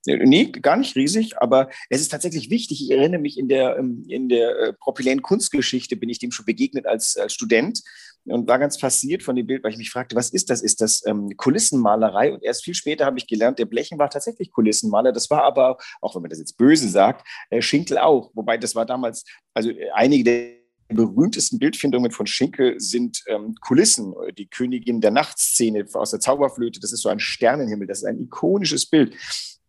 nee, 0.05 0.45
gar 0.45 0.77
nicht 0.77 0.95
riesig, 0.95 1.37
aber 1.39 1.69
es 1.89 1.99
ist 1.99 2.09
tatsächlich 2.09 2.49
wichtig. 2.49 2.81
Ich 2.81 2.91
erinnere 2.91 3.19
mich 3.19 3.37
in 3.37 3.49
der, 3.49 3.77
ähm, 3.77 4.05
in 4.07 4.29
der 4.29 4.57
äh, 4.57 4.73
propylänen 4.73 5.21
Kunstgeschichte 5.21 5.97
bin 5.97 6.09
ich 6.09 6.19
dem 6.19 6.31
schon 6.31 6.45
begegnet 6.45 6.87
als, 6.87 7.17
als 7.17 7.33
Student 7.33 7.81
und 8.25 8.47
war 8.47 8.59
ganz 8.59 8.79
fasziniert 8.79 9.23
von 9.23 9.35
dem 9.35 9.47
Bild, 9.47 9.63
weil 9.63 9.71
ich 9.71 9.77
mich 9.77 9.91
fragte, 9.91 10.15
was 10.15 10.29
ist 10.29 10.49
das? 10.49 10.61
Ist 10.61 10.81
das 10.81 11.05
ähm, 11.05 11.35
Kulissenmalerei? 11.35 12.33
Und 12.33 12.43
erst 12.43 12.63
viel 12.63 12.73
später 12.73 13.05
habe 13.05 13.17
ich 13.17 13.27
gelernt, 13.27 13.59
der 13.59 13.65
Blechen 13.65 13.99
war 13.99 14.09
tatsächlich 14.09 14.51
Kulissenmaler. 14.51 15.11
Das 15.11 15.29
war 15.29 15.43
aber, 15.43 15.77
auch 16.01 16.15
wenn 16.15 16.21
man 16.21 16.29
das 16.29 16.39
jetzt 16.39 16.57
böse 16.57 16.87
sagt, 16.89 17.27
äh, 17.49 17.61
Schinkel 17.61 17.97
auch. 17.97 18.31
Wobei 18.33 18.57
das 18.57 18.75
war 18.75 18.85
damals, 18.85 19.25
also 19.53 19.69
äh, 19.69 19.89
einige 19.91 20.23
der 20.23 20.63
berühmtesten 20.89 21.59
Bildfindungen 21.59 22.11
von 22.11 22.27
Schinkel 22.27 22.79
sind 22.79 23.23
ähm, 23.27 23.55
Kulissen, 23.61 24.13
die 24.37 24.47
Königin 24.47 25.01
der 25.01 25.11
Nachtszene 25.11 25.85
aus 25.93 26.11
der 26.11 26.19
Zauberflöte. 26.19 26.79
Das 26.79 26.93
ist 26.93 27.01
so 27.01 27.09
ein 27.09 27.19
Sternenhimmel, 27.19 27.87
das 27.87 27.99
ist 27.99 28.05
ein 28.05 28.21
ikonisches 28.21 28.85
Bild. 28.89 29.15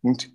Und 0.01 0.31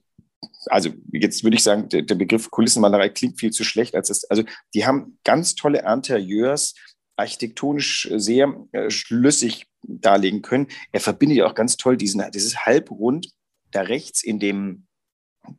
also 0.67 0.91
jetzt 1.13 1.45
würde 1.45 1.57
ich 1.57 1.63
sagen, 1.63 1.89
der, 1.89 2.03
der 2.03 2.15
Begriff 2.15 2.51
Kulissenmalerei 2.51 3.09
klingt 3.11 3.39
viel 3.39 3.51
zu 3.51 3.65
schlecht, 3.65 3.95
als 3.95 4.11
es, 4.11 4.25
also 4.25 4.43
die 4.75 4.87
haben 4.87 5.19
ganz 5.25 5.55
tolle 5.55 5.85
Interieurs, 5.87 6.75
architektonisch 7.21 8.09
sehr 8.17 8.55
äh, 8.73 8.91
schlüssig 8.91 9.67
darlegen 9.83 10.43
können. 10.43 10.67
Er 10.93 11.01
verbindet 11.01 11.39
ja 11.39 11.47
auch 11.47 11.55
ganz 11.55 11.77
toll 11.77 11.97
diesen, 11.97 12.23
dieses 12.33 12.67
Halbrund 12.67 13.31
da 13.71 13.83
rechts 13.83 14.23
in 14.23 14.39
dem 14.41 14.87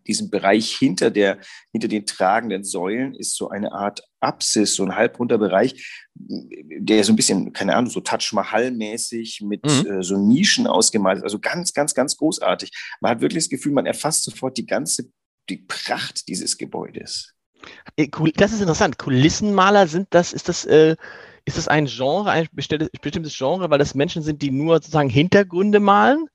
diesem 0.07 0.29
Bereich 0.29 0.75
hinter, 0.77 1.11
der, 1.11 1.39
hinter 1.71 1.87
den 1.87 2.05
tragenden 2.05 2.63
Säulen 2.63 3.15
ist 3.15 3.35
so 3.35 3.49
eine 3.49 3.71
Art 3.71 4.01
Apsis, 4.19 4.75
so 4.75 4.83
ein 4.83 4.95
halbrunder 4.95 5.37
Bereich, 5.37 6.05
der 6.13 7.03
so 7.03 7.13
ein 7.13 7.15
bisschen, 7.15 7.53
keine 7.53 7.75
Ahnung, 7.75 7.89
so 7.89 7.99
Taj 8.01 8.31
Mahal-mäßig 8.33 9.41
mit 9.41 9.65
mhm. 9.65 9.91
äh, 9.91 10.03
so 10.03 10.17
Nischen 10.17 10.67
ausgemalt 10.67 11.17
ist. 11.17 11.23
Also 11.23 11.39
ganz, 11.39 11.73
ganz, 11.73 11.93
ganz 11.93 12.17
großartig. 12.17 12.71
Man 13.01 13.11
hat 13.11 13.21
wirklich 13.21 13.43
das 13.43 13.49
Gefühl, 13.49 13.71
man 13.71 13.85
erfasst 13.85 14.23
sofort 14.23 14.57
die 14.57 14.65
ganze, 14.65 15.09
die 15.49 15.57
Pracht 15.57 16.27
dieses 16.27 16.57
Gebäudes. 16.57 17.33
Äh, 17.95 18.07
das 18.35 18.53
ist 18.53 18.61
interessant. 18.61 18.97
Kulissenmaler 18.97 19.87
sind 19.87 20.07
das, 20.11 20.33
ist 20.33 20.49
das, 20.49 20.65
äh, 20.65 20.95
ist 21.45 21.57
das 21.57 21.67
ein 21.67 21.85
Genre, 21.85 22.29
ein 22.29 22.47
bestimmtes 22.53 23.37
Genre, 23.37 23.69
weil 23.69 23.79
das 23.79 23.95
Menschen 23.95 24.21
sind, 24.21 24.41
die 24.41 24.51
nur 24.51 24.75
sozusagen 24.75 25.09
Hintergründe 25.09 25.79
malen? 25.79 26.27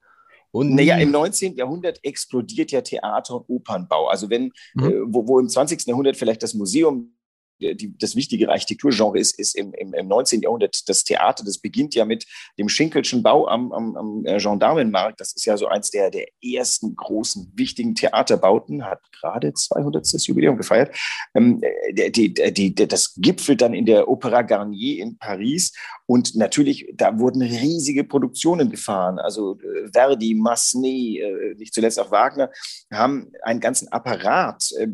Und 0.50 0.74
naja, 0.74 0.96
im 0.96 1.10
19. 1.10 1.56
Jahrhundert 1.56 1.98
explodiert 2.02 2.70
ja 2.70 2.80
Theater- 2.80 3.36
und 3.36 3.48
Opernbau. 3.48 4.08
Also 4.08 4.30
wenn, 4.30 4.52
mhm. 4.74 4.84
äh, 4.84 4.92
wo, 5.06 5.28
wo 5.28 5.38
im 5.38 5.48
20. 5.48 5.86
Jahrhundert 5.86 6.16
vielleicht 6.16 6.42
das 6.42 6.54
Museum 6.54 7.15
die, 7.60 7.94
das 7.98 8.16
wichtige 8.16 8.48
Architekturgenre 8.48 9.18
ist, 9.18 9.38
ist 9.38 9.54
im, 9.54 9.72
im, 9.74 9.94
im 9.94 10.08
19. 10.08 10.42
Jahrhundert 10.42 10.88
das 10.88 11.04
Theater. 11.04 11.44
Das 11.44 11.58
beginnt 11.58 11.94
ja 11.94 12.04
mit 12.04 12.26
dem 12.58 12.68
Schinkelschen 12.68 13.22
Bau 13.22 13.46
am, 13.46 13.72
am, 13.72 13.96
am 13.96 14.24
äh, 14.24 14.38
Gendarmenmarkt. 14.38 15.20
Das 15.20 15.32
ist 15.34 15.44
ja 15.44 15.56
so 15.56 15.66
eins 15.66 15.90
der, 15.90 16.10
der 16.10 16.26
ersten 16.42 16.96
großen, 16.96 17.52
wichtigen 17.54 17.94
Theaterbauten, 17.94 18.84
hat 18.84 19.00
gerade 19.12 19.52
200. 19.52 20.06
Jubiläum 20.26 20.56
gefeiert. 20.56 20.96
Ähm, 21.34 21.60
die, 21.92 22.32
die, 22.32 22.52
die, 22.52 22.74
das 22.74 23.14
gipfelt 23.16 23.60
dann 23.60 23.74
in 23.74 23.86
der 23.86 24.08
Opera 24.08 24.42
Garnier 24.42 25.02
in 25.02 25.18
Paris. 25.18 25.72
Und 26.06 26.36
natürlich, 26.36 26.86
da 26.94 27.18
wurden 27.18 27.42
riesige 27.42 28.04
Produktionen 28.04 28.70
gefahren. 28.70 29.18
Also 29.18 29.58
äh, 29.60 29.88
Verdi, 29.92 30.34
Massenet, 30.34 31.20
äh, 31.20 31.54
nicht 31.56 31.74
zuletzt 31.74 31.98
auch 31.98 32.10
Wagner, 32.10 32.50
haben 32.90 33.32
einen 33.42 33.60
ganzen 33.60 33.88
Apparat 33.88 34.70
äh, 34.78 34.86
äh, 34.86 34.88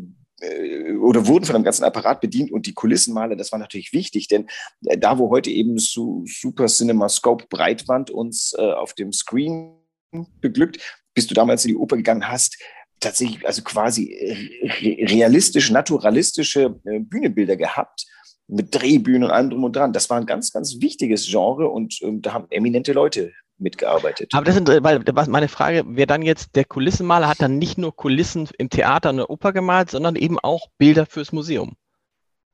oder 1.00 1.26
wurden 1.26 1.44
von 1.44 1.54
einem 1.54 1.64
ganzen 1.64 1.84
Apparat 1.84 2.20
bedient 2.20 2.50
und 2.50 2.66
die 2.66 2.74
Kulissenmaler, 2.74 3.36
das 3.36 3.52
war 3.52 3.58
natürlich 3.58 3.92
wichtig, 3.92 4.28
denn 4.28 4.48
äh, 4.86 4.98
da, 4.98 5.18
wo 5.18 5.30
heute 5.30 5.50
eben 5.50 5.78
so 5.78 6.24
Super 6.26 6.66
Cinema 6.66 7.08
Scope 7.08 7.46
Breitwand 7.48 8.10
uns 8.10 8.54
äh, 8.56 8.62
auf 8.62 8.94
dem 8.94 9.12
Screen 9.12 9.76
beglückt, 10.40 10.78
bist 11.14 11.30
du 11.30 11.34
damals 11.34 11.64
in 11.64 11.70
die 11.70 11.76
Oper 11.76 11.96
gegangen 11.96 12.28
hast, 12.28 12.58
tatsächlich 13.00 13.46
also 13.46 13.62
quasi 13.62 14.14
realistisch, 14.80 15.70
naturalistische 15.70 16.80
äh, 16.84 17.00
Bühnenbilder 17.00 17.56
gehabt 17.56 18.06
mit 18.48 18.74
Drehbühnen 18.74 19.24
und 19.24 19.30
allem 19.30 19.50
drum 19.50 19.64
und 19.64 19.76
dran. 19.76 19.92
Das 19.92 20.10
war 20.10 20.18
ein 20.18 20.26
ganz, 20.26 20.52
ganz 20.52 20.80
wichtiges 20.80 21.26
Genre 21.26 21.68
und 21.68 22.00
ähm, 22.02 22.22
da 22.22 22.32
haben 22.32 22.46
eminente 22.50 22.92
Leute 22.92 23.32
mitgearbeitet. 23.62 24.30
Aber 24.34 24.44
das 24.44 24.54
sind, 24.54 24.68
weil 24.68 25.00
meine 25.28 25.48
Frage 25.48 25.84
wäre 25.86 26.06
dann 26.06 26.22
jetzt, 26.22 26.54
der 26.56 26.64
Kulissenmaler 26.64 27.28
hat 27.28 27.40
dann 27.40 27.58
nicht 27.58 27.78
nur 27.78 27.94
Kulissen 27.94 28.48
im 28.58 28.68
Theater 28.68 29.10
und 29.10 29.16
der 29.18 29.30
Oper 29.30 29.52
gemalt, 29.52 29.90
sondern 29.90 30.16
eben 30.16 30.38
auch 30.38 30.66
Bilder 30.78 31.06
fürs 31.06 31.32
Museum. 31.32 31.76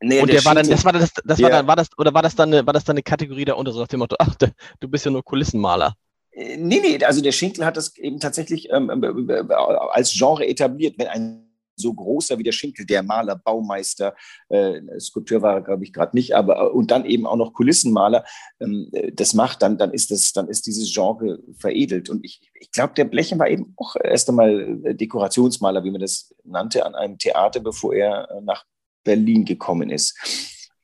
Nee, 0.01 0.21
und 0.21 0.29
der, 0.29 0.37
der 0.37 0.45
war 0.45 0.55
dann, 0.55 0.69
das 0.69 0.85
war 0.85 0.93
das, 0.93 1.11
das 1.25 1.39
ja. 1.39 1.45
war 1.45 1.51
dann, 1.51 1.67
war 1.67 1.77
das, 1.77 1.89
oder 1.99 2.15
war 2.15 2.23
das 2.23 2.37
dann 2.37 2.53
eine, 2.53 2.65
war 2.67 2.73
das 2.73 2.85
dann 2.85 2.95
eine 2.95 3.03
Kategorie 3.03 3.45
darunter, 3.45 3.73
so 3.73 3.81
nach 3.81 3.89
dem 3.89 3.99
Motto, 3.99 4.15
ach, 4.19 4.35
du 4.37 4.89
bist 4.89 5.05
ja 5.05 5.11
nur 5.11 5.25
Kulissenmaler? 5.25 5.95
Äh, 6.31 6.57
nee, 6.57 6.81
nee, 6.81 7.05
also 7.05 7.21
der 7.21 7.33
Schinkel 7.33 7.65
hat 7.65 7.77
das 7.77 7.97
eben 7.97 8.21
tatsächlich 8.21 8.69
ähm, 8.71 8.91
äh, 9.03 9.33
äh, 9.33 9.55
als 9.91 10.13
Genre 10.13 10.47
etabliert. 10.47 10.95
Wenn 10.99 11.09
ein 11.09 11.48
so 11.79 11.93
großer 11.93 12.39
wie 12.39 12.43
der 12.43 12.53
Schinkel, 12.53 12.87
der 12.87 13.03
Maler, 13.03 13.37
Baumeister, 13.37 14.15
äh, 14.49 14.81
Skulpteur 14.99 15.43
war 15.43 15.63
glaube 15.63 15.85
ich 15.85 15.93
gerade 15.93 16.17
nicht, 16.17 16.35
aber 16.35 16.61
äh, 16.61 16.69
und 16.69 16.91
dann 16.91 17.05
eben 17.05 17.27
auch 17.27 17.37
noch 17.37 17.53
Kulissenmaler, 17.53 18.25
ähm, 18.61 18.91
das 19.13 19.35
macht, 19.35 19.63
dann, 19.63 19.79
dann 19.79 19.93
ist 19.93 20.11
das, 20.11 20.33
dann 20.33 20.49
ist 20.49 20.67
dieses 20.67 20.93
Genre 20.93 21.39
veredelt. 21.59 22.09
Und 22.11 22.25
ich, 22.25 22.51
ich 22.55 22.71
glaube, 22.71 22.95
der 22.95 23.05
Blechen 23.05 23.39
war 23.39 23.49
eben 23.49 23.75
auch 23.77 23.97
erst 24.03 24.29
einmal 24.29 24.81
äh, 24.85 24.95
Dekorationsmaler, 24.95 25.85
wie 25.85 25.91
man 25.91 26.01
das 26.01 26.35
nannte, 26.45 26.85
an 26.85 26.95
einem 26.95 27.19
Theater, 27.19 27.61
bevor 27.61 27.95
er 27.95 28.31
äh, 28.31 28.41
nach 28.41 28.65
Berlin 29.05 29.45
gekommen 29.45 29.91
ist. 29.91 30.19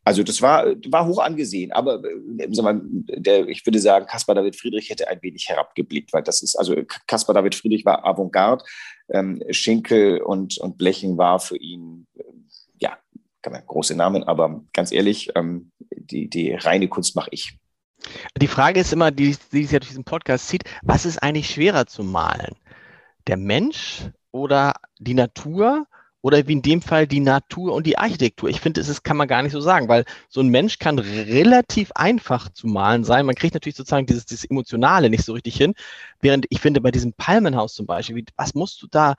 Also 0.04 0.22
das 0.22 0.42
war, 0.42 0.66
war 0.88 1.06
hoch 1.06 1.18
angesehen, 1.18 1.72
aber 1.72 2.02
mal, 2.02 2.80
der, 2.84 3.48
ich 3.48 3.64
würde 3.64 3.78
sagen, 3.78 4.06
Caspar 4.06 4.34
David 4.34 4.56
Friedrich 4.56 4.90
hätte 4.90 5.08
ein 5.08 5.22
wenig 5.22 5.48
herabgeblickt, 5.48 6.12
weil 6.12 6.22
das 6.22 6.42
ist, 6.42 6.56
also 6.56 6.76
Caspar 7.06 7.34
David 7.34 7.54
Friedrich 7.54 7.86
war 7.86 8.04
Avantgarde, 8.04 8.64
ähm, 9.08 9.42
Schinkel 9.50 10.20
und, 10.20 10.58
und 10.58 10.76
Blechen 10.76 11.16
war 11.16 11.40
für 11.40 11.56
ihn, 11.56 12.06
äh, 12.16 12.22
ja, 12.78 12.98
große 13.42 13.96
Namen, 13.96 14.24
aber 14.24 14.62
ganz 14.74 14.92
ehrlich, 14.92 15.30
ähm, 15.34 15.72
die, 15.90 16.28
die 16.28 16.52
reine 16.52 16.88
Kunst 16.88 17.16
mache 17.16 17.30
ich. 17.30 17.58
Die 18.36 18.48
Frage 18.48 18.80
ist 18.80 18.92
immer, 18.92 19.10
die, 19.10 19.36
die 19.52 19.62
sich 19.62 19.72
ja 19.72 19.78
durch 19.78 19.90
diesen 19.90 20.04
Podcast 20.04 20.48
zieht, 20.48 20.64
was 20.82 21.06
ist 21.06 21.22
eigentlich 21.22 21.50
schwerer 21.50 21.86
zu 21.86 22.04
malen? 22.04 22.56
Der 23.26 23.38
Mensch 23.38 24.10
oder 24.32 24.74
die 24.98 25.14
Natur 25.14 25.86
oder 26.24 26.48
wie 26.48 26.54
in 26.54 26.62
dem 26.62 26.80
Fall 26.80 27.06
die 27.06 27.20
Natur 27.20 27.74
und 27.74 27.86
die 27.86 27.98
Architektur. 27.98 28.48
Ich 28.48 28.58
finde, 28.58 28.82
das 28.82 29.02
kann 29.02 29.18
man 29.18 29.28
gar 29.28 29.42
nicht 29.42 29.52
so 29.52 29.60
sagen, 29.60 29.88
weil 29.88 30.06
so 30.30 30.40
ein 30.40 30.48
Mensch 30.48 30.78
kann 30.78 30.98
relativ 30.98 31.92
einfach 31.92 32.48
zu 32.48 32.66
malen 32.66 33.04
sein. 33.04 33.26
Man 33.26 33.34
kriegt 33.34 33.52
natürlich 33.52 33.76
sozusagen 33.76 34.06
dieses, 34.06 34.24
dieses 34.24 34.46
Emotionale 34.46 35.10
nicht 35.10 35.22
so 35.22 35.34
richtig 35.34 35.54
hin. 35.54 35.74
Während 36.22 36.46
ich 36.48 36.60
finde, 36.60 36.80
bei 36.80 36.90
diesem 36.90 37.12
Palmenhaus 37.12 37.74
zum 37.74 37.84
Beispiel, 37.84 38.16
wie, 38.16 38.24
was 38.38 38.54
musst 38.54 38.80
du 38.80 38.86
da, 38.90 39.16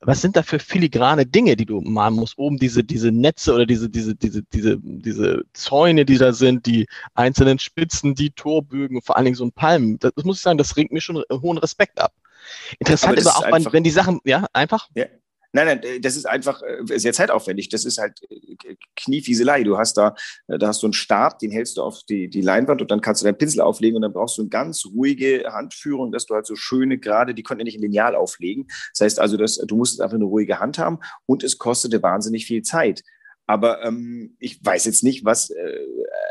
was 0.00 0.20
sind 0.20 0.36
da 0.36 0.42
für 0.42 0.58
filigrane 0.58 1.24
Dinge, 1.24 1.56
die 1.56 1.64
du 1.64 1.80
malen 1.80 2.16
musst? 2.16 2.36
Oben 2.36 2.58
diese, 2.58 2.84
diese 2.84 3.10
Netze 3.10 3.54
oder 3.54 3.64
diese, 3.64 3.88
diese, 3.88 4.14
diese, 4.14 4.42
diese, 4.42 4.76
diese 4.78 5.44
Zäune, 5.54 6.04
die 6.04 6.18
da 6.18 6.34
sind, 6.34 6.66
die 6.66 6.86
einzelnen 7.14 7.60
Spitzen, 7.60 8.14
die 8.14 8.28
Torbögen, 8.28 9.00
vor 9.00 9.16
allen 9.16 9.24
Dingen 9.24 9.36
so 9.36 9.46
ein 9.46 9.52
Palmen. 9.52 9.98
Das, 10.00 10.12
das 10.16 10.26
muss 10.26 10.36
ich 10.36 10.42
sagen, 10.42 10.58
das 10.58 10.76
ringt 10.76 10.92
mir 10.92 11.00
schon 11.00 11.22
hohen 11.30 11.56
Respekt 11.56 11.98
ab. 11.98 12.12
Interessant 12.78 13.18
aber, 13.18 13.36
aber 13.36 13.38
auch, 13.38 13.52
wenn, 13.52 13.72
wenn 13.72 13.84
die 13.84 13.90
Sachen, 13.90 14.20
ja, 14.24 14.44
einfach. 14.52 14.90
Ja, 14.94 15.06
Nein, 15.52 15.66
nein, 15.66 15.82
äh, 15.82 16.00
das 16.00 16.16
ist 16.16 16.26
einfach 16.26 16.62
äh, 16.62 16.98
sehr 16.98 17.12
zeitaufwendig. 17.12 17.68
Das 17.68 17.84
ist 17.84 17.98
halt 17.98 18.20
äh, 18.30 18.76
Kniefieselei. 18.96 19.62
Du 19.62 19.78
hast 19.78 19.96
da, 19.96 20.14
da 20.48 20.66
hast 20.66 20.82
du 20.82 20.86
einen 20.86 20.94
Stab, 20.94 21.38
den 21.38 21.50
hältst 21.50 21.76
du 21.76 21.82
auf 21.82 22.00
die, 22.08 22.28
die 22.28 22.40
Leinwand 22.40 22.80
und 22.80 22.90
dann 22.90 23.00
kannst 23.00 23.22
du 23.22 23.24
deinen 23.24 23.38
Pinsel 23.38 23.60
auflegen 23.60 23.96
und 23.96 24.02
dann 24.02 24.12
brauchst 24.12 24.38
du 24.38 24.42
eine 24.42 24.48
ganz 24.48 24.86
ruhige 24.86 25.44
Handführung, 25.52 26.10
dass 26.10 26.26
du 26.26 26.34
halt 26.34 26.46
so 26.46 26.56
schöne 26.56 26.98
gerade, 26.98 27.34
die 27.34 27.42
konnten 27.42 27.60
ja 27.60 27.64
nicht 27.64 27.76
in 27.76 27.82
Lineal 27.82 28.14
auflegen. 28.14 28.66
Das 28.92 29.00
heißt 29.04 29.20
also, 29.20 29.36
dass, 29.36 29.56
du 29.56 29.76
musst 29.76 30.00
einfach 30.00 30.16
eine 30.16 30.24
ruhige 30.24 30.58
Hand 30.58 30.78
haben 30.78 30.98
und 31.26 31.44
es 31.44 31.58
kostete 31.58 32.02
wahnsinnig 32.02 32.46
viel 32.46 32.62
Zeit. 32.62 33.02
Aber 33.46 33.82
ähm, 33.84 34.36
ich 34.38 34.64
weiß 34.64 34.86
jetzt 34.86 35.02
nicht, 35.02 35.24
was, 35.24 35.50
äh, 35.50 35.78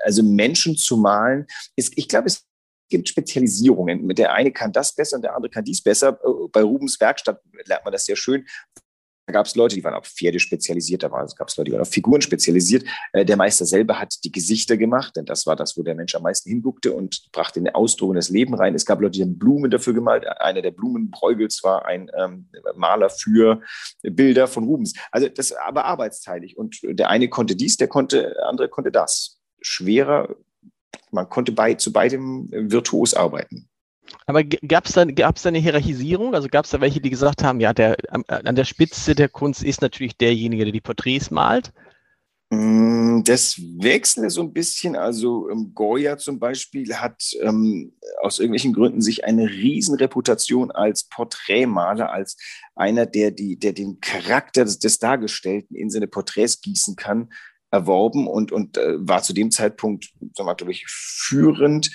also 0.03 0.23
Menschen 0.23 0.77
zu 0.77 0.97
malen, 0.97 1.45
ist, 1.75 1.93
ich 1.95 2.07
glaube, 2.07 2.27
es 2.27 2.47
gibt 2.89 3.09
Spezialisierungen. 3.09 4.07
Der 4.09 4.33
eine 4.33 4.51
kann 4.51 4.71
das 4.71 4.93
besser 4.93 5.15
und 5.17 5.23
der 5.23 5.35
andere 5.35 5.49
kann 5.49 5.63
dies 5.63 5.81
besser. 5.81 6.19
Bei 6.51 6.61
Rubens 6.61 6.99
Werkstatt 6.99 7.41
lernt 7.65 7.85
man 7.85 7.91
das 7.91 8.05
sehr 8.05 8.15
schön. 8.15 8.45
Da 9.31 9.37
gab 9.39 9.45
es 9.45 9.55
Leute, 9.55 9.75
die 9.75 9.83
waren 9.85 9.93
auf 9.93 10.07
Pferde 10.07 10.39
spezialisiert, 10.39 11.03
da 11.03 11.07
gab 11.07 11.47
es 11.47 11.55
Leute, 11.55 11.69
die 11.69 11.71
waren 11.71 11.81
auf 11.83 11.89
Figuren 11.89 12.21
spezialisiert. 12.21 12.83
Äh, 13.13 13.23
der 13.23 13.37
Meister 13.37 13.65
selber 13.65 13.97
hat 13.97 14.13
die 14.25 14.31
Gesichter 14.31 14.75
gemacht, 14.75 15.15
denn 15.15 15.23
das 15.23 15.45
war 15.45 15.55
das, 15.55 15.77
wo 15.77 15.83
der 15.83 15.95
Mensch 15.95 16.13
am 16.15 16.23
meisten 16.23 16.49
hinguckte 16.49 16.91
und 16.91 17.31
brachte 17.31 17.61
den 17.61 17.73
Ausdruck 17.73 18.09
in 18.09 18.15
das 18.17 18.27
Leben 18.27 18.53
rein. 18.53 18.75
Es 18.75 18.85
gab 18.85 18.99
Leute, 18.99 19.13
die 19.13 19.21
haben 19.21 19.39
Blumen 19.39 19.71
dafür 19.71 19.93
gemalt. 19.93 20.27
Einer 20.27 20.61
der 20.61 20.71
Blumenbräugels 20.71 21.63
war 21.63 21.85
ein 21.85 22.11
ähm, 22.17 22.49
Maler 22.75 23.09
für 23.09 23.61
Bilder 24.03 24.49
von 24.49 24.65
Rubens. 24.65 24.95
Also 25.11 25.29
das 25.29 25.53
aber 25.53 25.85
arbeitsteilig. 25.85 26.57
Und 26.57 26.81
der 26.83 27.09
eine 27.09 27.29
konnte 27.29 27.55
dies, 27.55 27.77
der 27.77 27.87
konnte, 27.87 28.33
der 28.35 28.49
andere 28.49 28.67
konnte 28.67 28.91
das. 28.91 29.39
Schwerer, 29.61 30.35
man 31.11 31.29
konnte 31.29 31.53
bei, 31.53 31.75
zu 31.75 31.93
beidem 31.93 32.49
virtuos 32.51 33.13
arbeiten. 33.13 33.69
Aber 34.25 34.43
gab 34.43 34.85
es 34.85 34.93
da, 34.93 35.05
gab's 35.05 35.43
da 35.43 35.49
eine 35.49 35.59
Hierarchisierung? 35.59 36.35
Also 36.35 36.47
gab 36.47 36.65
es 36.65 36.71
da 36.71 36.81
welche, 36.81 37.01
die 37.01 37.09
gesagt 37.09 37.43
haben, 37.43 37.59
ja, 37.59 37.73
der, 37.73 37.97
an 38.27 38.55
der 38.55 38.65
Spitze 38.65 39.15
der 39.15 39.29
Kunst 39.29 39.63
ist 39.63 39.81
natürlich 39.81 40.17
derjenige, 40.17 40.65
der 40.65 40.73
die 40.73 40.81
Porträts 40.81 41.31
malt? 41.31 41.71
Mm, 42.51 43.23
das 43.23 43.57
wechselt 43.57 44.29
so 44.31 44.41
ein 44.41 44.51
bisschen. 44.51 44.97
Also 44.97 45.49
ähm, 45.49 45.71
Goya 45.73 46.17
zum 46.17 46.37
Beispiel 46.37 46.95
hat 46.95 47.31
ähm, 47.41 47.93
aus 48.21 48.39
irgendwelchen 48.39 48.73
Gründen 48.73 49.01
sich 49.01 49.23
eine 49.23 49.49
Riesenreputation 49.49 50.69
als 50.69 51.05
Porträtmaler, 51.05 52.11
als 52.11 52.35
einer, 52.75 53.05
der, 53.05 53.31
die, 53.31 53.57
der 53.57 53.71
den 53.71 54.01
Charakter 54.01 54.65
des, 54.65 54.79
des 54.79 54.99
Dargestellten 54.99 55.77
in 55.77 55.89
seine 55.89 56.07
Porträts 56.07 56.59
gießen 56.59 56.97
kann, 56.97 57.29
erworben 57.71 58.27
und, 58.27 58.51
und 58.51 58.77
äh, 58.77 58.95
war 58.97 59.23
zu 59.23 59.31
dem 59.31 59.49
Zeitpunkt, 59.49 60.11
sagen 60.35 60.49
wir, 60.49 60.55
glaube 60.55 60.73
ich, 60.73 60.85
führend. 60.87 61.89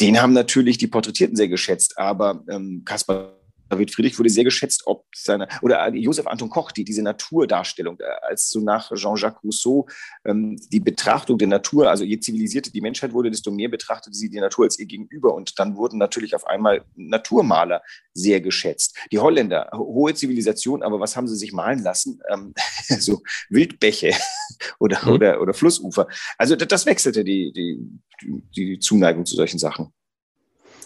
Den 0.00 0.20
haben 0.20 0.32
natürlich 0.32 0.78
die 0.78 0.86
Porträtierten 0.86 1.36
sehr 1.36 1.48
geschätzt, 1.48 1.98
aber 1.98 2.44
ähm, 2.48 2.82
Caspar 2.84 3.41
David 3.72 3.90
Friedrich 3.90 4.18
wurde 4.18 4.28
sehr 4.28 4.44
geschätzt, 4.44 4.82
ob 4.84 5.06
seine, 5.14 5.48
oder 5.62 5.86
äh, 5.86 5.96
Josef 5.96 6.26
Anton 6.26 6.50
Koch, 6.50 6.72
die 6.72 6.84
diese 6.84 7.02
Naturdarstellung, 7.02 7.98
äh, 8.00 8.04
als 8.20 8.50
so 8.50 8.60
nach 8.60 8.92
Jean-Jacques 8.94 9.42
Rousseau 9.42 9.88
ähm, 10.26 10.58
die 10.70 10.80
Betrachtung 10.80 11.38
der 11.38 11.48
Natur, 11.48 11.88
also 11.88 12.04
je 12.04 12.20
zivilisierter 12.20 12.70
die 12.70 12.82
Menschheit 12.82 13.14
wurde, 13.14 13.30
desto 13.30 13.50
mehr 13.50 13.70
betrachtete 13.70 14.14
sie 14.14 14.28
die 14.28 14.40
Natur 14.40 14.66
als 14.66 14.78
ihr 14.78 14.84
Gegenüber. 14.84 15.34
Und 15.34 15.58
dann 15.58 15.76
wurden 15.76 15.98
natürlich 15.98 16.34
auf 16.34 16.46
einmal 16.46 16.84
Naturmaler 16.94 17.82
sehr 18.12 18.42
geschätzt. 18.42 18.94
Die 19.10 19.18
Holländer, 19.18 19.70
hohe 19.72 20.12
Zivilisation, 20.12 20.82
aber 20.82 21.00
was 21.00 21.16
haben 21.16 21.26
sie 21.26 21.36
sich 21.36 21.52
malen 21.52 21.82
lassen? 21.82 22.20
Ähm, 22.28 22.52
so 22.98 23.22
Wildbäche 23.48 24.12
oder, 24.78 25.00
mhm. 25.02 25.12
oder, 25.12 25.40
oder 25.40 25.54
Flussufer. 25.54 26.08
Also 26.36 26.56
das, 26.56 26.68
das 26.68 26.84
wechselte 26.84 27.24
die, 27.24 27.52
die, 27.52 28.38
die 28.54 28.78
Zuneigung 28.80 29.24
zu 29.24 29.34
solchen 29.34 29.58
Sachen 29.58 29.94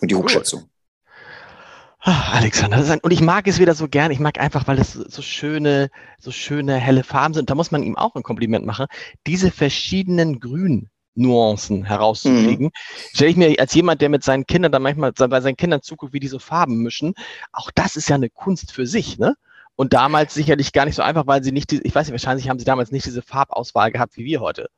und 0.01 0.09
die 0.09 0.15
Hochschätzung. 0.15 0.71
Ach, 2.09 2.35
Alexander, 2.35 2.77
ein, 2.89 3.01
und 3.01 3.11
ich 3.11 3.21
mag 3.21 3.49
es 3.49 3.59
wieder 3.59 3.75
so 3.75 3.89
gern. 3.89 4.13
Ich 4.13 4.21
mag 4.21 4.39
einfach, 4.39 4.69
weil 4.69 4.79
es 4.79 4.93
so 4.93 5.23
schöne, 5.23 5.91
so 6.21 6.31
schöne 6.31 6.77
helle 6.77 7.03
Farben 7.03 7.35
sind. 7.35 7.51
Da 7.51 7.57
muss 7.57 7.73
man 7.73 7.83
ihm 7.83 7.97
auch 7.97 8.15
ein 8.15 8.23
Kompliment 8.23 8.65
machen. 8.65 8.87
Diese 9.27 9.51
verschiedenen 9.51 10.39
Grün-Nuancen 10.39 11.83
herauszukriegen, 11.83 12.67
mhm. 12.67 12.71
stelle 13.13 13.31
ich 13.33 13.37
mir 13.37 13.59
als 13.59 13.75
jemand, 13.75 14.03
der 14.03 14.09
mit 14.09 14.23
seinen 14.23 14.47
Kindern 14.47 14.71
dann 14.71 14.83
manchmal 14.83 15.11
bei 15.15 15.41
seinen 15.41 15.57
Kindern 15.57 15.83
zuguckt, 15.83 16.13
wie 16.13 16.21
diese 16.21 16.39
Farben 16.39 16.81
mischen. 16.81 17.15
Auch 17.51 17.73
das 17.75 17.97
ist 17.97 18.09
ja 18.09 18.15
eine 18.15 18.31
Kunst 18.31 18.71
für 18.71 18.87
sich, 18.87 19.19
ne? 19.19 19.35
Und 19.75 19.93
damals 19.93 20.33
sicherlich 20.33 20.73
gar 20.73 20.85
nicht 20.85 20.95
so 20.95 21.03
einfach, 21.03 21.27
weil 21.27 21.43
sie 21.43 21.51
nicht, 21.51 21.73
die, 21.73 21.83
ich 21.83 21.93
weiß 21.93 22.07
nicht, 22.07 22.13
wahrscheinlich 22.13 22.49
haben 22.49 22.61
sie 22.61 22.65
damals 22.65 22.93
nicht 22.93 23.07
diese 23.07 23.21
Farbauswahl 23.21 23.91
gehabt 23.91 24.17
wie 24.17 24.25
wir 24.25 24.41
heute. 24.41 24.69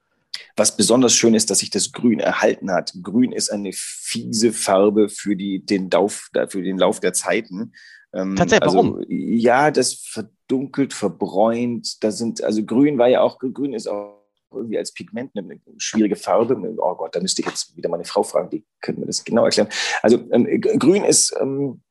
Was 0.57 0.77
besonders 0.77 1.15
schön 1.15 1.35
ist, 1.35 1.51
dass 1.51 1.59
sich 1.59 1.71
das 1.71 1.93
Grün 1.93 2.21
erhalten 2.21 2.71
hat. 2.71 2.93
Grün 3.03 3.33
ist 3.33 3.51
eine 3.51 3.71
fiese 3.73 4.53
Farbe 4.53 5.09
für, 5.09 5.37
die, 5.37 5.65
den, 5.65 5.91
Lauf, 5.91 6.31
für 6.49 6.63
den 6.63 6.79
Lauf 6.79 7.01
der 7.01 7.13
Zeiten. 7.13 7.73
Ähm, 8.13 8.37
Tatsächlich, 8.37 8.63
also, 8.67 8.77
warum? 8.77 9.05
Ja, 9.09 9.71
das 9.71 9.95
verdunkelt, 9.95 10.93
verbräunt. 10.93 12.03
Da 12.03 12.11
sind, 12.11 12.43
also 12.43 12.65
Grün 12.65 12.99
war 12.99 13.09
ja 13.09 13.21
auch, 13.21 13.39
Grün 13.39 13.75
ist 13.75 13.89
auch 13.89 14.19
irgendwie 14.53 14.79
als 14.79 14.93
Pigment 14.93 15.31
eine, 15.37 15.61
schwierige 15.77 16.17
Farbe. 16.17 16.57
Oh 16.79 16.95
Gott, 16.95 17.15
da 17.15 17.21
müsste 17.21 17.43
ich 17.43 17.49
jetzt 17.49 17.77
wieder 17.77 17.89
meine 17.89 18.05
Frau 18.05 18.23
fragen, 18.23 18.51
die 18.51 18.65
könnte 18.81 19.01
mir 19.01 19.07
das 19.07 19.25
genau 19.25 19.45
erklären. 19.45 19.69
Also 20.03 20.19
ähm, 20.31 20.47
Grün 20.61 21.05
ist 21.05 21.35
ähm, 21.41 21.83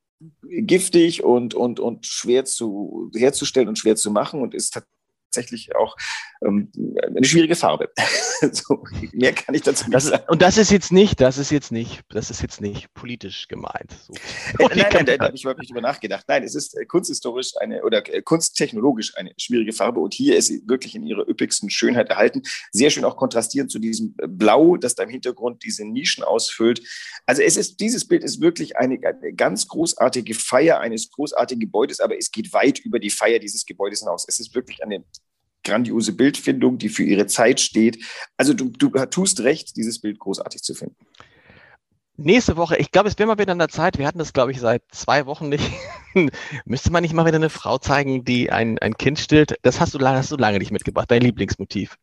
giftig 0.41 1.23
und, 1.23 1.53
und, 1.53 1.79
und 1.79 2.05
schwer 2.05 2.45
zu, 2.45 3.11
herzustellen 3.15 3.67
und 3.67 3.77
schwer 3.77 3.95
zu 3.95 4.11
machen 4.11 4.41
und 4.41 4.55
ist 4.55 4.79
tatsächlich 5.37 5.75
auch 5.75 5.95
ähm, 6.45 6.71
eine 7.05 7.25
schwierige 7.25 7.55
Farbe. 7.55 7.89
so, 8.51 8.83
mehr 9.13 9.33
kann 9.33 9.55
ich 9.55 9.61
dazu 9.61 9.89
nicht 9.89 10.01
sagen. 10.01 10.23
Und 10.27 10.41
das 10.41 10.57
ist 10.57 10.71
jetzt 10.71 10.91
nicht, 10.91 11.19
das 11.19 11.37
ist 11.37 11.51
jetzt 11.51 11.71
nicht, 11.71 12.01
das 12.09 12.29
ist 12.29 12.41
jetzt 12.41 12.61
nicht 12.61 12.93
politisch 12.93 13.47
gemeint. 13.47 13.95
So. 14.05 14.13
Äh, 14.63 14.67
nein, 14.75 14.85
nein, 14.91 15.05
nein, 15.05 15.17
nein, 15.19 15.31
ich 15.33 15.45
habe 15.45 15.59
nicht 15.59 15.71
drüber 15.71 15.81
nachgedacht. 15.81 16.25
Nein, 16.27 16.43
es 16.43 16.55
ist 16.55 16.77
äh, 16.77 16.85
kunsthistorisch 16.85 17.51
eine 17.59 17.83
oder 17.83 18.07
äh, 18.13 18.21
kunsttechnologisch 18.21 19.15
eine 19.17 19.31
schwierige 19.37 19.73
Farbe 19.73 19.99
und 19.99 20.13
hier 20.13 20.37
ist 20.37 20.47
sie 20.47 20.63
wirklich 20.67 20.95
in 20.95 21.05
ihrer 21.05 21.27
üppigsten 21.27 21.69
Schönheit 21.69 22.09
erhalten. 22.09 22.41
Sehr 22.71 22.89
schön 22.89 23.05
auch 23.05 23.17
kontrastierend 23.17 23.71
zu 23.71 23.79
diesem 23.79 24.15
Blau, 24.15 24.77
das 24.77 24.95
da 24.95 25.03
im 25.03 25.09
Hintergrund 25.09 25.63
diese 25.63 25.85
Nischen 25.85 26.23
ausfüllt. 26.23 26.81
Also 27.25 27.41
es 27.41 27.57
ist, 27.57 27.79
dieses 27.79 28.07
Bild 28.07 28.23
ist 28.23 28.41
wirklich 28.41 28.77
eine, 28.77 28.99
eine 29.03 29.33
ganz 29.33 29.67
großartige 29.67 30.33
Feier 30.33 30.79
eines 30.79 31.09
großartigen 31.11 31.59
Gebäudes, 31.59 31.99
aber 31.99 32.17
es 32.17 32.31
geht 32.31 32.53
weit 32.53 32.79
über 32.79 32.99
die 32.99 33.09
Feier 33.09 33.39
dieses 33.39 33.65
Gebäudes 33.65 33.99
hinaus. 33.99 34.25
Es 34.27 34.39
ist 34.39 34.55
wirklich 34.55 34.83
eine 34.83 35.03
grandiose 35.67 36.13
Bildfindung, 36.13 36.77
die 36.77 36.89
für 36.89 37.03
ihre 37.03 37.27
Zeit 37.27 37.59
steht. 37.59 38.03
Also 38.37 38.53
du, 38.53 38.69
du 38.69 38.89
tust 39.05 39.41
recht, 39.41 39.75
dieses 39.75 39.99
Bild 39.99 40.19
großartig 40.19 40.61
zu 40.63 40.73
finden. 40.73 40.95
Nächste 42.19 42.57
Woche, 42.57 42.77
ich 42.77 42.89
glaube, 42.89 43.09
es 43.09 43.19
wäre 43.19 43.27
mal 43.27 43.37
wieder 43.37 43.51
an 43.51 43.59
der 43.59 43.69
Zeit, 43.69 43.99
wir 43.99 44.07
hatten 44.07 44.17
das, 44.17 44.33
glaube 44.33 44.51
ich, 44.51 44.59
seit 44.59 44.81
zwei 44.91 45.27
Wochen 45.27 45.49
nicht. 45.49 45.63
Müsste 46.65 46.91
man 46.91 47.03
nicht 47.03 47.13
mal 47.13 47.27
wieder 47.27 47.35
eine 47.35 47.51
Frau 47.51 47.77
zeigen, 47.77 48.25
die 48.25 48.51
ein, 48.51 48.79
ein 48.79 48.97
Kind 48.97 49.19
stillt? 49.19 49.53
Das 49.61 49.79
hast 49.79 49.93
du, 49.93 49.99
hast 49.99 50.31
du 50.31 50.37
lange 50.37 50.57
nicht 50.57 50.71
mitgebracht, 50.71 51.11
dein 51.11 51.21
Lieblingsmotiv. 51.21 51.95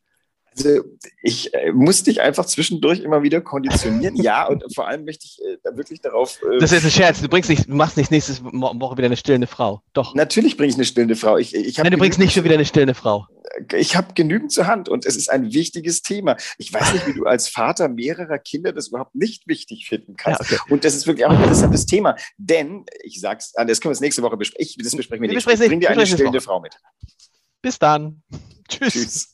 Also 0.57 0.81
ich 1.23 1.53
äh, 1.55 1.73
muss 1.73 2.03
dich 2.03 2.21
einfach 2.21 2.45
zwischendurch 2.47 3.01
immer 3.01 3.23
wieder 3.23 3.41
konditionieren. 3.41 4.17
ja, 4.17 4.47
und 4.47 4.65
vor 4.75 4.87
allem 4.87 5.05
möchte 5.05 5.27
ich 5.27 5.41
äh, 5.43 5.77
wirklich 5.77 6.01
darauf. 6.01 6.41
Äh, 6.43 6.59
das 6.59 6.73
ist 6.73 6.85
ein 6.85 6.91
Scherz. 6.91 7.21
Du 7.21 7.29
bringst 7.29 7.51
nicht, 7.51 7.69
du 7.69 7.75
machst 7.75 7.97
nicht 7.97 8.11
nächste 8.11 8.43
Woche 8.45 8.97
wieder 8.97 9.07
eine 9.07 9.17
stillende 9.17 9.47
Frau. 9.47 9.83
Doch. 9.93 10.15
Natürlich 10.15 10.57
bringe 10.57 10.71
ich 10.71 10.77
eine 10.77 10.85
stillende 10.85 11.17
Frau. 11.17 11.37
Ich, 11.39 11.55
ich 11.55 11.79
Nein, 11.79 11.91
du 11.91 11.99
bringst 11.99 12.19
nicht 12.19 12.35
schon 12.35 12.45
wieder 12.45 12.55
eine 12.55 12.65
stillende 12.65 12.95
Frau. 12.95 13.27
Ich 13.73 13.95
habe 13.95 14.15
genügend 14.15 14.51
zur 14.51 14.67
Hand 14.67 14.89
und 14.89 15.07
es 15.07 15.17
ist 15.17 15.31
ein 15.31 15.53
wichtiges 15.53 16.03
Thema. 16.03 16.37
Ich 16.59 16.73
weiß 16.73 16.93
nicht, 16.93 17.07
wie 17.07 17.13
du 17.13 17.25
als 17.25 17.49
Vater 17.49 17.89
mehrerer 17.89 18.39
Kinder 18.39 18.73
das 18.73 18.89
überhaupt 18.89 19.15
nicht 19.15 19.47
wichtig 19.47 19.87
finden 19.89 20.17
kannst. 20.17 20.51
Ja, 20.51 20.59
okay. 20.59 20.73
Und 20.73 20.85
das 20.85 20.95
ist 20.95 21.07
wirklich 21.07 21.25
auch 21.25 21.31
ein 21.31 21.41
interessantes 21.41 21.87
Thema. 21.87 22.17
Denn, 22.37 22.85
ich 23.03 23.21
sag's, 23.21 23.53
ah, 23.55 23.65
das 23.65 23.81
können 23.81 23.95
wir 23.95 24.01
nächste 24.01 24.23
Woche 24.23 24.37
besprechen. 24.37 24.83
Das 24.83 24.97
besprechen 24.97 25.23
wir, 25.23 25.29
wir 25.29 25.35
nächste 25.35 25.53
Woche. 25.53 25.69
Bring 25.69 25.81
dir 25.81 25.91
eine 25.91 26.07
stillende 26.07 26.41
Frau 26.41 26.61
mit. 26.61 26.77
Bis 27.63 27.79
dann. 27.79 28.23
Tschüss. 28.69 28.93
Tschüss. 28.93 29.34